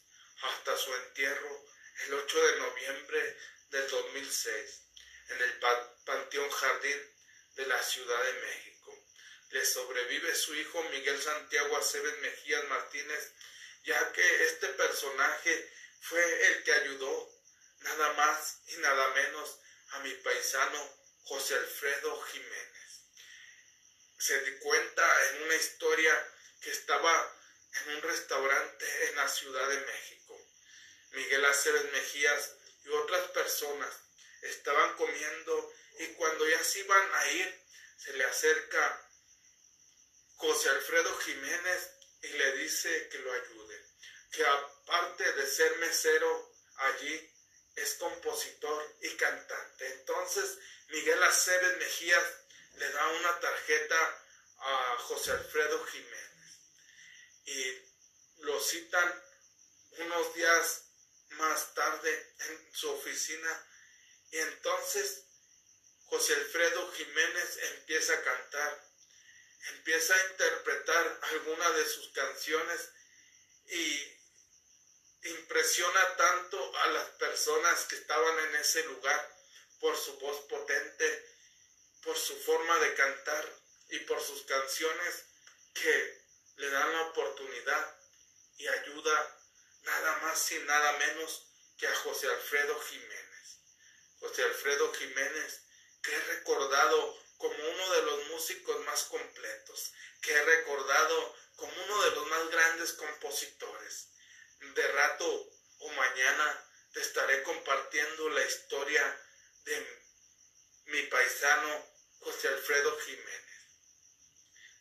hasta 0.42 0.78
su 0.78 0.94
entierro 0.96 1.66
el 2.08 2.14
8 2.14 2.48
de 2.48 2.60
noviembre 2.60 3.38
del 3.70 3.90
2006 3.90 4.82
en 5.30 5.42
el 5.42 5.60
Panteón 6.06 6.50
Jardín 6.50 7.19
de 7.56 7.66
la 7.66 7.82
Ciudad 7.82 8.24
de 8.24 8.34
México. 8.34 9.06
Le 9.50 9.66
sobrevive 9.66 10.36
su 10.36 10.54
hijo 10.56 10.84
Miguel 10.84 11.22
Santiago 11.22 11.78
Aceves 11.78 12.18
Mejías 12.20 12.64
Martínez, 12.66 13.34
ya 13.84 14.12
que 14.12 14.46
este 14.46 14.68
personaje 14.70 15.74
fue 16.02 16.48
el 16.48 16.64
que 16.64 16.74
ayudó 16.74 17.30
nada 17.80 18.14
más 18.14 18.62
y 18.68 18.78
nada 18.78 19.08
menos 19.10 19.60
a 19.92 20.00
mi 20.00 20.14
paisano 20.16 21.00
José 21.24 21.56
Alfredo 21.56 22.22
Jiménez. 22.22 23.02
Se 24.20 24.40
di 24.42 24.58
cuenta 24.60 25.30
en 25.30 25.44
una 25.44 25.56
historia 25.56 26.34
que 26.62 26.72
estaba 26.72 27.36
en 27.74 27.96
un 27.96 28.02
restaurante 28.02 29.10
en 29.10 29.16
la 29.16 29.28
Ciudad 29.28 29.68
de 29.70 29.80
México. 29.80 30.48
Miguel 31.12 31.46
Aceves 31.46 31.92
Mejías 31.92 32.56
y 32.86 32.90
otras 32.90 33.30
personas 33.32 34.09
estaban 34.42 34.96
comiendo 34.96 35.74
y 36.00 36.08
cuando 36.14 36.48
ya 36.48 36.64
se 36.64 36.80
iban 36.80 37.14
a 37.14 37.32
ir, 37.32 37.66
se 37.98 38.14
le 38.14 38.24
acerca 38.24 39.10
José 40.36 40.70
Alfredo 40.70 41.18
Jiménez 41.18 41.92
y 42.22 42.28
le 42.30 42.52
dice 42.58 43.10
que 43.10 43.20
lo 43.20 43.34
ayude, 43.34 43.86
que 44.32 44.46
aparte 44.46 45.34
de 45.34 45.48
ser 45.48 45.78
mesero 45.78 46.54
allí, 46.78 47.36
es 47.76 47.96
compositor 47.96 48.96
y 49.02 49.10
cantante. 49.16 49.88
Entonces 49.94 50.58
Miguel 50.88 51.22
Aceves 51.24 51.78
Mejías 51.78 52.24
le 52.76 52.92
da 52.92 53.08
una 53.08 53.40
tarjeta 53.40 54.26
a 54.58 54.98
José 55.00 55.32
Alfredo 55.32 55.86
Jiménez 55.86 56.30
y 57.46 58.44
lo 58.44 58.60
citan 58.62 59.24
unos 60.00 60.34
días 60.36 60.86
más 61.32 61.74
tarde 61.74 62.34
en 62.40 62.74
su 62.74 62.90
oficina 62.90 63.69
y 64.32 64.38
entonces 64.38 65.26
José 66.06 66.34
Alfredo 66.36 66.92
Jiménez 66.94 67.58
empieza 67.76 68.14
a 68.14 68.24
cantar, 68.24 68.84
empieza 69.76 70.14
a 70.14 70.32
interpretar 70.32 71.20
algunas 71.22 71.76
de 71.76 71.86
sus 71.86 72.10
canciones 72.10 72.90
y 73.68 74.20
impresiona 75.30 76.16
tanto 76.16 76.78
a 76.78 76.88
las 76.88 77.10
personas 77.12 77.86
que 77.86 77.96
estaban 77.96 78.40
en 78.48 78.56
ese 78.56 78.84
lugar 78.86 79.36
por 79.80 79.96
su 79.98 80.18
voz 80.20 80.40
potente, 80.48 81.26
por 82.04 82.18
su 82.18 82.36
forma 82.42 82.78
de 82.80 82.94
cantar 82.96 83.60
y 83.90 84.00
por 84.00 84.22
sus 84.22 84.44
canciones 84.44 85.26
que 85.74 86.24
le 86.58 86.70
dan 86.70 86.92
la 86.92 87.02
oportunidad 87.04 88.00
y 88.58 88.68
ayuda 88.68 89.40
nada 89.84 90.18
más 90.18 90.52
y 90.52 90.60
nada 90.60 90.94
menos 90.94 91.48
que 91.78 91.88
a 91.88 91.96
José 91.96 92.28
Alfredo 92.28 92.80
Jiménez. 92.82 93.19
José 94.20 94.44
Alfredo 94.44 94.94
Jiménez, 94.94 95.62
que 96.02 96.14
he 96.14 96.20
recordado 96.36 97.20
como 97.38 97.56
uno 97.56 97.92
de 97.94 98.02
los 98.04 98.28
músicos 98.28 98.80
más 98.86 99.04
completos, 99.04 99.94
que 100.22 100.34
he 100.34 100.44
recordado 100.44 101.36
como 101.56 101.74
uno 101.84 102.04
de 102.04 102.12
los 102.12 102.28
más 102.28 102.50
grandes 102.50 102.94
compositores. 102.94 104.10
De 104.60 104.88
rato 104.90 105.50
o 105.80 105.90
mañana 105.92 106.70
te 106.94 107.02
estaré 107.02 107.44
compartiendo 107.44 108.30
la 108.30 108.46
historia 108.46 109.22
de 109.64 110.00
mi 110.86 111.02
paisano 111.04 111.86
José 112.20 112.48
Alfredo 112.50 113.00
Jiménez. 113.00 113.46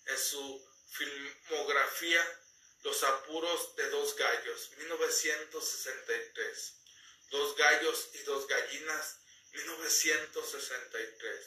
En 0.06 0.18
su 0.18 0.68
filmografía 0.90 2.24
Los 2.82 3.02
apuros 3.02 3.74
de 3.74 3.90
dos 3.90 4.14
gallos, 4.16 4.70
1963. 4.78 6.74
Dos 7.30 7.56
gallos 7.56 8.08
y 8.14 8.18
dos 8.18 8.46
gallinas, 8.46 9.18
1963. 9.52 11.46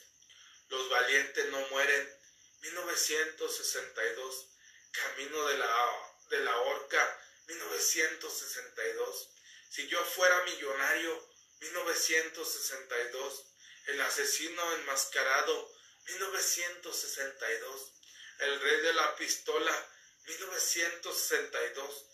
Los 0.70 0.90
valientes 0.90 1.46
no 1.48 1.60
mueren, 1.70 2.22
1962. 2.62 4.48
Camino 4.92 5.48
de 5.48 5.58
la, 5.58 6.14
de 6.30 6.40
la 6.40 6.58
horca, 6.58 7.20
1962. 7.48 9.30
Si 9.70 9.88
yo 9.88 10.04
fuera 10.04 10.44
millonario, 10.44 11.30
1962. 11.60 13.46
El 13.88 14.02
asesino 14.02 14.76
enmascarado, 14.76 15.74
1962. 16.06 17.94
El 18.40 18.60
rey 18.60 18.82
de 18.82 18.94
la 18.94 19.16
pistola, 19.16 19.90
1962. 20.26 22.06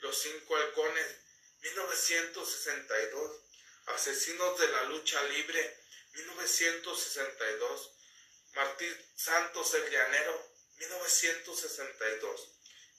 Los 0.00 0.18
cinco 0.18 0.56
halcones, 0.56 1.16
1962. 1.60 3.45
Asesinos 3.86 4.58
de 4.58 4.68
la 4.68 4.82
lucha 4.84 5.22
libre, 5.24 5.78
1962. 6.12 7.92
Martín 8.52 9.10
Santos 9.14 9.74
el 9.74 9.90
Llanero, 9.90 10.50
1962. 10.78 12.48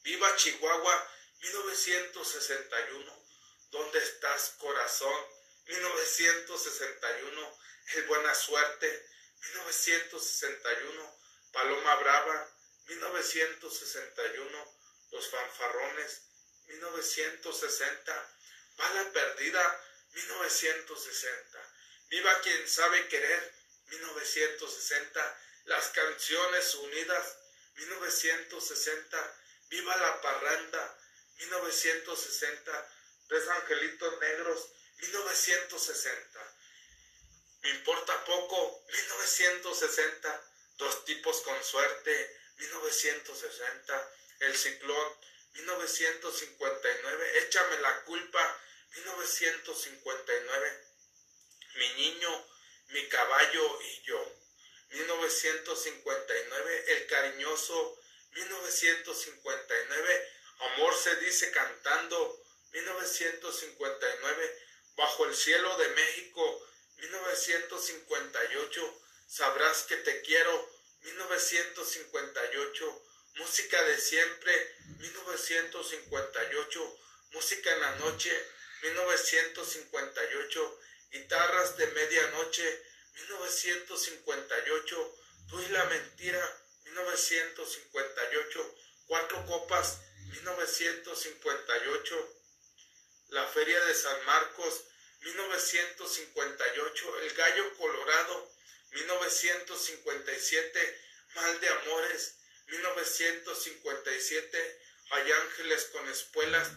Viva 0.03 0.35
Chihuahua, 0.35 1.11
1961. 1.39 3.23
¿Dónde 3.71 3.99
estás, 3.99 4.55
corazón? 4.59 5.25
1961. 5.65 7.57
El 7.95 8.03
Buena 8.03 8.33
Suerte, 8.33 9.09
1961. 9.41 11.19
Paloma 11.51 11.95
Brava, 11.95 12.55
1961. 12.87 14.75
Los 15.11 15.29
Fanfarrones, 15.29 16.21
1960. 16.67 18.37
Bala 18.77 19.11
Perdida, 19.11 19.83
1960. 20.17 21.73
Viva 22.09 22.41
quien 22.41 22.67
sabe 22.67 23.07
querer, 23.07 23.53
1960. 23.87 25.41
Las 25.65 25.89
canciones 25.89 26.75
unidas, 26.75 27.37
1960. 27.75 29.35
Viva 29.69 29.95
la 29.97 30.21
parranda, 30.21 30.99
1960. 31.37 32.93
Tres 33.27 33.47
angelitos 33.47 34.19
negros, 34.19 34.69
1960. 35.01 36.55
Me 37.61 37.69
importa 37.69 38.25
poco, 38.25 38.85
1960. 38.87 40.43
Dos 40.77 41.05
tipos 41.05 41.41
con 41.41 41.63
suerte, 41.63 42.39
1960. 42.57 44.11
El 44.39 44.57
ciclón, 44.57 45.17
1959. 45.53 47.39
Échame 47.39 47.79
la 47.81 48.03
culpa, 48.03 48.61
1959. 49.03 50.83
Mi 51.75 51.89
niño, 51.93 52.47
mi 52.89 53.07
caballo 53.07 53.81
y 53.81 54.01
yo. 54.03 54.35
1959. 54.89 56.83
El 56.87 57.07
cariñoso, 57.07 57.97
1959. 58.31 60.31
Amor 60.59 60.95
se 60.95 61.15
dice 61.17 61.51
cantando, 61.51 62.41
1959. 62.71 64.63
Bajo 64.95 65.25
el 65.25 65.35
cielo 65.35 65.77
de 65.77 65.89
México, 65.89 66.65
1958. 66.97 69.01
Sabrás 69.27 69.83
que 69.83 69.97
te 69.97 70.21
quiero, 70.21 70.71
1958. 71.01 73.03
Música 73.35 73.83
de 73.83 73.99
siempre, 73.99 74.75
1958. 74.99 76.97
Música 77.31 77.73
en 77.73 77.81
la 77.81 77.95
noche, 77.97 78.31
1958. 78.81 80.79
Guitarras 81.11 81.77
de 81.77 81.87
medianoche, 81.87 82.83
1958. 83.13 85.15
Tú 85.49 85.61
y 85.61 85.67
la 85.69 85.85
mentira, 85.85 86.61
1958. 86.85 88.75
Cuatro 89.07 89.45
copas, 89.45 89.99
1958. 90.31 92.33
La 93.29 93.47
Feria 93.47 93.79
de 93.85 93.93
San 93.93 94.25
Marcos, 94.25 94.83
1958. 95.21 97.19
El 97.21 97.33
Gallo 97.33 97.77
Colorado, 97.77 98.51
1957. 98.91 101.01
Mal 101.35 101.59
de 101.59 101.69
Amores, 101.69 102.35
1957. 102.67 104.81
Hay 105.09 105.31
Ángeles 105.31 105.85
con 105.85 106.05
Espuelas, 106.09 106.69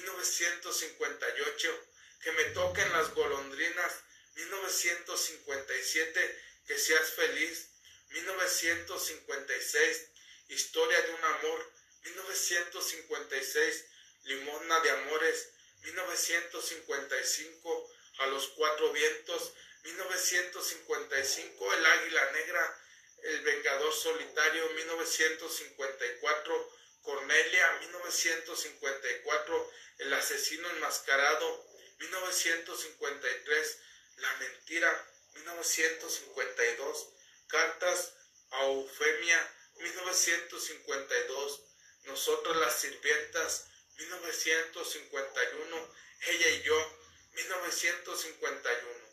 1958. 0.00 1.84
Que 2.22 2.32
me 2.32 2.44
toquen 2.46 2.92
las 2.92 3.14
golondrinas, 3.14 3.92
1957. 4.34 6.42
Que 6.66 6.76
seas 6.78 7.12
feliz, 7.12 7.68
1956. 8.10 10.10
Historia 10.48 11.00
de 11.02 11.14
un 11.14 11.24
amor, 11.24 11.72
1956. 12.04 13.84
Limosna 14.24 14.80
de 14.80 14.90
Amores, 14.90 15.48
1955, 15.84 17.90
A 18.18 18.26
los 18.26 18.48
Cuatro 18.48 18.92
Vientos, 18.92 19.52
1955, 19.84 21.74
El 21.74 21.86
Águila 21.86 22.32
Negra, 22.32 22.82
El 23.22 23.40
Vengador 23.40 23.94
Solitario, 23.94 24.68
1954, 24.70 26.77
Cornelia, 27.08 27.78
1954, 27.80 29.72
El 29.96 30.12
Asesino 30.12 30.68
Enmascarado, 30.68 31.66
1953, 32.00 33.78
La 34.16 34.36
Mentira, 34.36 35.10
1952, 35.36 37.08
Cartas 37.46 38.12
a 38.50 38.62
Eufemia, 38.66 39.54
1952, 39.76 41.62
Nosotros 42.02 42.54
las 42.58 42.78
Sirvientas, 42.78 43.70
1951, 43.96 45.94
ella 46.26 46.48
y 46.50 46.62
yo, 46.62 46.98
1951, 47.32 49.08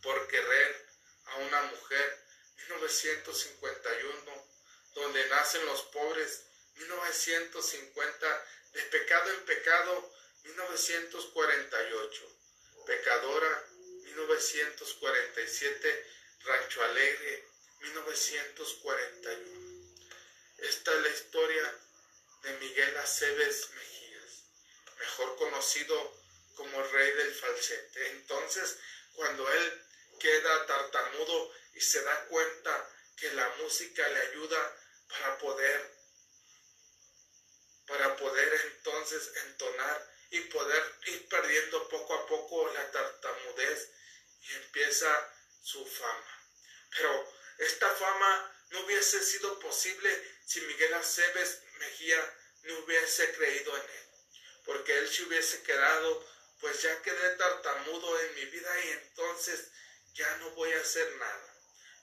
por 0.00 0.28
querer 0.28 0.86
a 1.26 1.36
una 1.40 1.60
mujer, 1.64 2.24
1951, 2.56 4.48
donde 4.94 5.28
nacen 5.28 5.66
los 5.66 5.82
pobres, 5.82 6.46
1950, 6.76 8.46
de 8.72 8.82
pecado 8.82 9.32
en 9.32 9.44
pecado, 9.44 10.12
1948, 10.44 12.36
pecadora, 12.86 13.64
1947, 14.04 16.06
Rancho 16.44 16.84
Alegre, 16.84 17.48
1941. 17.80 19.66
Esta 20.58 20.94
es 20.94 21.02
la 21.02 21.08
historia 21.08 21.74
de 22.42 22.52
Miguel 22.58 22.96
Aceves 22.98 23.70
Mejías, 23.70 24.44
mejor 24.98 25.36
conocido 25.36 26.14
como 26.54 26.82
rey 26.82 27.10
del 27.12 27.34
falsete. 27.34 28.10
Entonces, 28.10 28.76
cuando 29.14 29.50
él 29.50 29.82
queda 30.18 30.66
tartamudo 30.66 31.54
y 31.74 31.80
se 31.80 32.02
da 32.02 32.26
cuenta 32.26 32.90
que 33.16 33.32
la 33.32 33.48
música 33.60 34.06
le 34.08 34.20
ayuda 34.20 34.76
para 35.08 35.38
poder 35.38 35.95
para 37.86 38.16
poder 38.16 38.52
entonces 38.72 39.30
entonar 39.46 40.16
y 40.30 40.40
poder 40.40 40.94
ir 41.06 41.28
perdiendo 41.28 41.88
poco 41.88 42.14
a 42.14 42.26
poco 42.26 42.68
la 42.72 42.90
tartamudez 42.90 43.90
y 44.40 44.54
empieza 44.54 45.32
su 45.62 45.84
fama. 45.86 46.48
Pero 46.90 47.32
esta 47.58 47.88
fama 47.90 48.52
no 48.70 48.80
hubiese 48.80 49.22
sido 49.22 49.58
posible 49.60 50.38
si 50.44 50.60
Miguel 50.62 50.94
Aceves 50.94 51.62
Mejía 51.78 52.34
no 52.62 52.78
hubiese 52.80 53.32
creído 53.34 53.76
en 53.76 53.82
él, 53.82 54.08
porque 54.64 54.98
él 54.98 55.08
se 55.08 55.24
hubiese 55.24 55.62
quedado, 55.62 56.26
pues 56.60 56.82
ya 56.82 57.02
quedé 57.02 57.36
tartamudo 57.36 58.20
en 58.20 58.34
mi 58.34 58.44
vida 58.46 58.84
y 58.84 58.88
entonces 58.88 59.70
ya 60.14 60.36
no 60.38 60.50
voy 60.50 60.72
a 60.72 60.80
hacer 60.80 61.14
nada. 61.16 61.54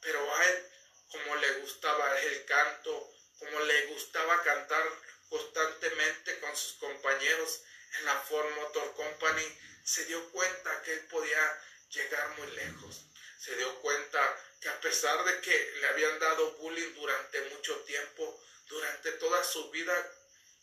Pero 0.01 0.35
a 0.35 0.45
él, 0.45 0.67
como 1.09 1.35
le 1.37 1.53
gustaba 1.55 2.21
el 2.21 2.45
canto, 2.45 3.11
como 3.39 3.59
le 3.61 3.85
gustaba 3.87 4.43
cantar 4.43 4.85
constantemente 5.33 6.39
con 6.41 6.55
sus 6.55 6.73
compañeros 6.73 7.61
en 7.97 8.05
la 8.05 8.19
Ford 8.21 8.47
Motor 8.51 8.93
Company, 8.93 9.57
se 9.83 10.05
dio 10.05 10.29
cuenta 10.29 10.83
que 10.83 10.93
él 10.93 11.07
podía 11.07 11.61
llegar 11.89 12.37
muy 12.37 12.51
lejos. 12.51 13.01
Se 13.39 13.55
dio 13.55 13.81
cuenta 13.81 14.21
que 14.61 14.69
a 14.69 14.79
pesar 14.79 15.25
de 15.25 15.41
que 15.41 15.73
le 15.81 15.87
habían 15.87 16.19
dado 16.19 16.51
bullying 16.57 16.93
durante 16.93 17.41
mucho 17.49 17.75
tiempo, 17.79 18.43
durante 18.67 19.11
toda 19.13 19.43
su 19.43 19.71
vida 19.71 19.95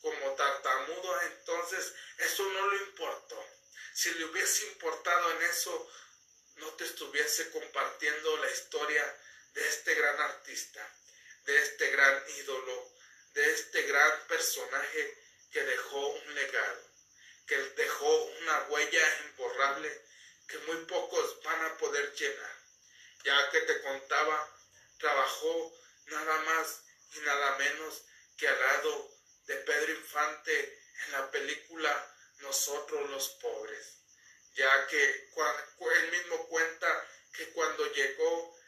como 0.01 0.35
tartamudo, 0.37 1.21
entonces, 1.23 1.93
eso 2.19 2.45
no 2.45 2.71
le 2.71 2.77
importó. 2.85 3.45
Si 3.93 4.15
le 4.15 4.27
hubiese 4.27 4.67
importado 4.69 5.33
en 5.33 5.43
eso, 5.51 5.91
no 6.59 6.69
te 6.75 6.85
estuviese 6.85 7.51
compartiendo 7.51 8.37
la 8.37 8.51
historia 8.53 9.19
de 9.53 9.69
este 9.69 9.95
gran 9.97 10.21
artista, 10.21 10.97
de 11.43 11.61
este 11.61 11.91
gran 11.91 12.23
ídolo, 12.39 12.90
de 13.35 13.51
este 13.53 13.83
gran 13.83 14.27
personaje 14.27 15.19
que 15.51 15.63
dejó 15.63 16.09
un 16.09 16.35
legado, 16.35 16.91
que 17.47 17.57
dejó 17.57 18.25
una 18.25 18.63
huella 18.69 19.19
imborrable 19.27 20.05
que 20.47 20.59
muy 20.59 20.85
pocos 20.87 21.43
van 21.43 21.65
a 21.65 21.77
poder 21.79 22.13
llenar. 22.15 22.57
Ya 23.25 23.51
que 23.51 23.61
te 23.61 23.83
contaba, 23.83 24.57
trabajó 24.99 25.73
nada 26.07 26.37
más 26.43 26.83
y 27.15 27.21
nada 27.21 27.57
menos 27.59 28.03
que 28.37 28.49
al 28.49 28.59
lado 28.59 29.11
de 29.47 29.57
Pedro 29.57 29.93
Infante 29.93 30.83
en 31.07 31.13
la 31.13 31.31
película 31.31 32.17
Nosotros 32.39 33.11
los 33.11 33.29
Pobres, 33.43 33.99
ya 34.55 34.87
que 34.87 35.31
él 35.89 36.11
mismo 36.11 36.49
cuenta 36.49 37.09
que 37.33 37.51
cuando 37.51 37.93
llegó 37.93 38.60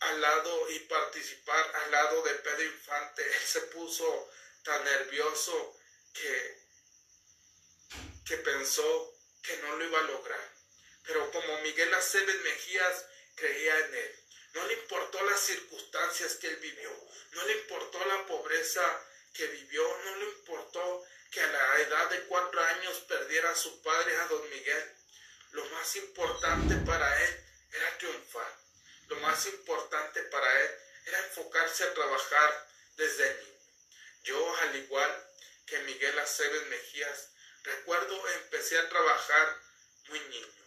al 0.00 0.20
lado 0.20 0.70
y 0.70 0.78
participar 0.80 1.76
al 1.76 1.90
lado 1.90 2.22
de 2.22 2.34
Pedro 2.34 2.64
Infante, 2.64 3.22
él 3.22 3.42
se 3.46 3.60
puso 3.62 4.30
tan 4.62 4.82
nervioso 4.84 5.76
que, 6.12 6.58
que 8.26 8.36
pensó 8.38 9.14
que 9.42 9.56
no 9.58 9.76
lo 9.76 9.84
iba 9.84 9.98
a 9.98 10.04
lograr. 10.04 10.54
Pero 11.04 11.30
como 11.30 11.60
Miguel 11.62 11.92
Aceves 11.94 12.42
Mejías 12.42 13.06
creía 13.34 13.78
en 13.78 13.94
él, 13.94 14.16
no 14.54 14.66
le 14.66 14.74
importó 14.74 15.22
las 15.22 15.40
circunstancias 15.40 16.34
que 16.36 16.48
él 16.48 16.56
vivió, 16.56 16.90
no 17.32 17.44
le 17.46 17.52
importó 17.52 18.04
la 18.04 18.26
pobreza 18.26 19.06
que 19.32 19.46
vivió, 19.46 19.82
no 20.04 20.16
le 20.16 20.24
importó 20.26 21.04
que 21.30 21.40
a 21.40 21.46
la 21.46 21.80
edad 21.80 22.10
de 22.10 22.22
cuatro 22.24 22.60
años 22.60 22.98
perdiera 23.08 23.50
a 23.50 23.54
su 23.54 23.80
padre, 23.82 24.16
a 24.16 24.26
don 24.26 24.50
Miguel. 24.50 24.96
Lo 25.52 25.64
más 25.70 25.94
importante 25.96 26.74
para 26.86 27.24
él 27.24 27.44
era 27.72 27.98
triunfar. 27.98 28.60
Lo 29.10 29.16
más 29.16 29.44
importante 29.46 30.22
para 30.22 30.60
él 30.60 30.70
era 31.06 31.18
enfocarse 31.18 31.82
a 31.82 31.94
trabajar 31.94 32.68
desde 32.94 33.34
niño. 33.42 33.60
Yo, 34.22 34.56
al 34.58 34.76
igual 34.76 35.28
que 35.66 35.80
Miguel 35.80 36.16
Aceves 36.20 36.66
Mejías, 36.68 37.32
recuerdo 37.64 38.28
empecé 38.28 38.78
a 38.78 38.88
trabajar 38.88 39.60
muy 40.06 40.20
niño. 40.20 40.64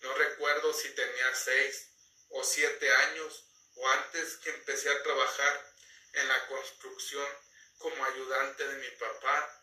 No 0.00 0.12
recuerdo 0.14 0.74
si 0.74 0.88
tenía 0.90 1.32
seis 1.36 1.92
o 2.30 2.42
siete 2.42 2.92
años 2.92 3.44
o 3.76 3.88
antes 3.88 4.36
que 4.38 4.50
empecé 4.50 4.90
a 4.90 5.02
trabajar 5.04 5.74
en 6.14 6.26
la 6.26 6.46
construcción 6.48 7.28
como 7.78 8.04
ayudante 8.04 8.66
de 8.66 8.78
mi 8.78 8.90
papá 8.96 9.62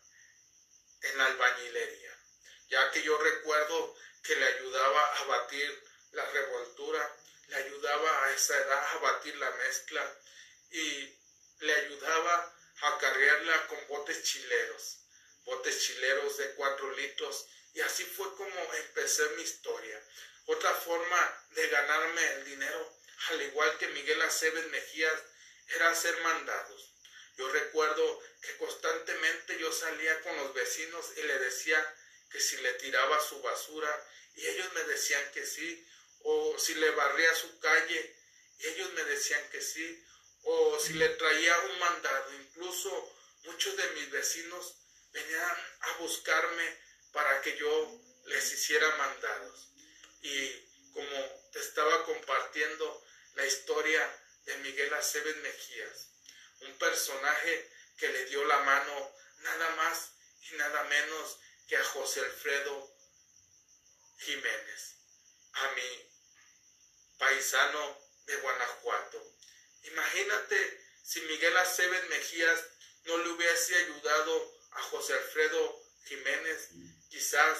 en 1.02 1.18
la 1.18 1.26
albañilería, 1.26 2.18
ya 2.68 2.90
que 2.90 3.02
yo 3.02 3.18
recuerdo 3.18 3.94
que 4.22 4.34
le 4.36 4.46
ayudaba 4.46 5.16
a 5.16 5.24
batir 5.24 5.84
la 6.12 6.24
revoltura, 6.30 7.16
le 7.48 7.56
ayudaba 7.56 8.24
a 8.24 8.32
esa 8.32 8.56
edad 8.56 8.86
a 8.92 8.98
batir 8.98 9.36
la 9.36 9.50
mezcla 9.50 10.18
y 10.70 11.18
le 11.60 11.74
ayudaba 11.74 12.56
a 12.82 12.98
cargarla 12.98 13.66
con 13.68 13.86
botes 13.88 14.22
chileros, 14.22 14.98
botes 15.44 15.78
chileros 15.80 16.36
de 16.36 16.54
cuatro 16.54 16.90
litros 16.92 17.46
y 17.74 17.80
así 17.80 18.04
fue 18.04 18.34
como 18.36 18.74
empecé 18.74 19.28
mi 19.36 19.42
historia. 19.42 20.00
Otra 20.46 20.72
forma 20.74 21.46
de 21.50 21.68
ganarme 21.68 22.32
el 22.34 22.44
dinero, 22.44 22.98
al 23.30 23.42
igual 23.42 23.78
que 23.78 23.88
Miguel 23.88 24.20
Aceves 24.22 24.66
Mejías, 24.66 25.22
era 25.68 25.90
hacer 25.90 26.16
mandados. 26.20 26.94
Yo 27.36 27.50
recuerdo 27.50 28.22
que 28.42 28.56
constantemente 28.58 29.58
yo 29.58 29.72
salía 29.72 30.20
con 30.20 30.36
los 30.36 30.54
vecinos 30.54 31.06
y 31.16 31.22
le 31.22 31.38
decía 31.38 31.96
que 32.30 32.40
si 32.40 32.56
le 32.58 32.74
tiraba 32.74 33.20
su 33.20 33.40
basura 33.42 34.08
y 34.34 34.46
ellos 34.46 34.72
me 34.74 34.84
decían 34.84 35.30
que 35.32 35.44
sí, 35.44 35.86
o 36.24 36.58
si 36.58 36.74
le 36.74 36.90
barría 36.90 37.34
su 37.34 37.58
calle 37.60 38.14
ellos 38.58 38.92
me 38.94 39.04
decían 39.04 39.48
que 39.50 39.60
sí, 39.60 40.04
o 40.42 40.78
si 40.78 40.94
le 40.94 41.08
traía 41.10 41.58
un 41.60 41.78
mandado. 41.78 42.34
Incluso 42.34 43.16
muchos 43.44 43.76
de 43.76 43.90
mis 43.90 44.10
vecinos 44.10 44.76
venían 45.12 45.56
a 45.80 45.92
buscarme 45.98 46.78
para 47.12 47.40
que 47.42 47.56
yo 47.56 48.00
les 48.26 48.52
hiciera 48.52 48.96
mandados. 48.96 49.70
Y 50.22 50.50
como 50.92 51.50
te 51.52 51.60
estaba 51.60 52.04
compartiendo 52.04 53.04
la 53.34 53.46
historia 53.46 54.20
de 54.44 54.56
Miguel 54.58 54.92
Aceves 54.94 55.36
Mejías, 55.36 56.08
un 56.60 56.78
personaje 56.78 57.70
que 57.98 58.08
le 58.08 58.24
dio 58.26 58.44
la 58.44 58.58
mano 58.60 59.14
nada 59.38 59.70
más 59.76 60.12
y 60.50 60.54
nada 60.56 60.84
menos 60.84 61.38
que 61.68 61.76
a 61.76 61.84
José 61.84 62.20
Alfredo 62.20 62.96
Jiménez, 64.18 64.96
a 65.52 65.70
mi 65.72 66.13
paisano 67.18 67.98
de 68.26 68.36
Guanajuato. 68.36 69.34
Imagínate 69.82 70.80
si 71.02 71.20
Miguel 71.22 71.56
Aceves 71.56 72.08
Mejías 72.08 72.64
no 73.04 73.18
le 73.18 73.30
hubiese 73.30 73.76
ayudado 73.76 74.54
a 74.72 74.82
José 74.82 75.12
Alfredo 75.14 75.82
Jiménez, 76.04 76.70
quizás 77.10 77.58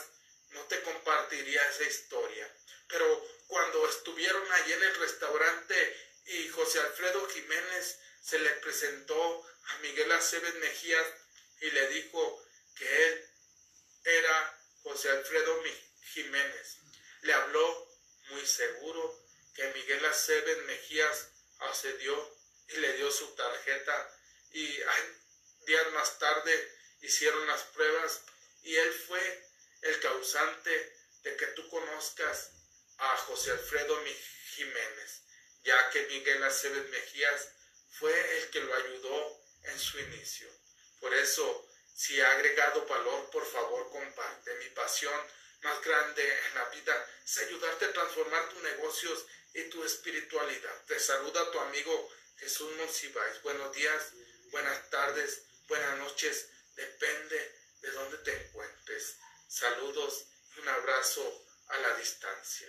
no 0.50 0.62
te 0.64 0.80
compartiría 0.82 1.62
esa 1.68 1.84
historia. 1.84 2.56
Pero 2.88 3.28
cuando 3.46 3.88
estuvieron 3.88 4.50
allí 4.52 4.72
en 4.72 4.82
el 4.82 4.96
restaurante 4.96 5.96
y 6.26 6.48
José 6.48 6.80
Alfredo 6.80 7.28
Jiménez 7.28 7.98
se 8.22 8.38
le 8.38 8.50
presentó 8.50 9.46
a 9.66 9.78
Miguel 9.78 10.10
Aceves 10.12 10.54
Mejías 10.56 11.06
y 11.60 11.70
le 11.70 11.88
dijo 11.88 12.42
que 12.76 13.06
él 13.06 13.30
era 14.04 14.60
José 14.82 15.10
Alfredo 15.10 15.62
Jiménez. 16.12 16.78
Le 17.22 17.32
habló 17.32 17.88
muy 18.30 18.46
seguro 18.46 19.23
que 19.54 19.66
Miguel 19.68 20.04
Aceves 20.06 20.58
Mejías 20.66 21.28
accedió 21.60 22.36
y 22.68 22.76
le 22.76 22.92
dio 22.94 23.10
su 23.10 23.34
tarjeta 23.34 24.10
y 24.52 24.80
días 25.66 25.92
más 25.92 26.18
tarde 26.18 26.72
hicieron 27.00 27.46
las 27.46 27.62
pruebas 27.64 28.22
y 28.62 28.76
él 28.76 28.92
fue 28.92 29.48
el 29.82 30.00
causante 30.00 30.96
de 31.22 31.36
que 31.36 31.46
tú 31.48 31.68
conozcas 31.68 32.50
a 32.98 33.16
José 33.18 33.50
Alfredo 33.50 34.02
Jiménez, 34.54 35.22
ya 35.62 35.90
que 35.90 36.06
Miguel 36.06 36.42
Aceves 36.42 36.88
Mejías 36.90 37.48
fue 37.98 38.38
el 38.38 38.50
que 38.50 38.60
lo 38.60 38.74
ayudó 38.74 39.40
en 39.64 39.78
su 39.78 39.98
inicio. 39.98 40.48
Por 41.00 41.12
eso, 41.14 41.68
si 41.94 42.20
ha 42.20 42.30
agregado 42.30 42.86
valor, 42.86 43.30
por 43.30 43.46
favor 43.46 43.90
comparte. 43.90 44.54
Mi 44.54 44.68
pasión 44.70 45.14
más 45.62 45.82
grande 45.82 46.22
en 46.46 46.54
la 46.54 46.64
vida 46.70 47.08
es 47.24 47.38
ayudarte 47.38 47.86
a 47.86 47.92
transformar 47.92 48.48
tus 48.48 48.62
negocios 48.62 49.26
y 49.54 49.62
tu 49.70 49.82
espiritualidad. 49.84 50.84
Te 50.86 50.98
saluda 50.98 51.50
tu 51.50 51.60
amigo 51.60 52.10
Jesús 52.36 52.70
Monsiváis. 52.76 53.40
Buenos 53.42 53.74
días, 53.74 54.12
buenas 54.50 54.90
tardes, 54.90 55.42
buenas 55.68 55.98
noches, 55.98 56.48
depende 56.74 57.54
de 57.80 57.90
dónde 57.92 58.18
te 58.18 58.32
encuentres. 58.32 59.16
Saludos 59.48 60.26
y 60.56 60.60
un 60.60 60.68
abrazo 60.68 61.46
a 61.68 61.78
la 61.78 61.96
distancia. 61.96 62.68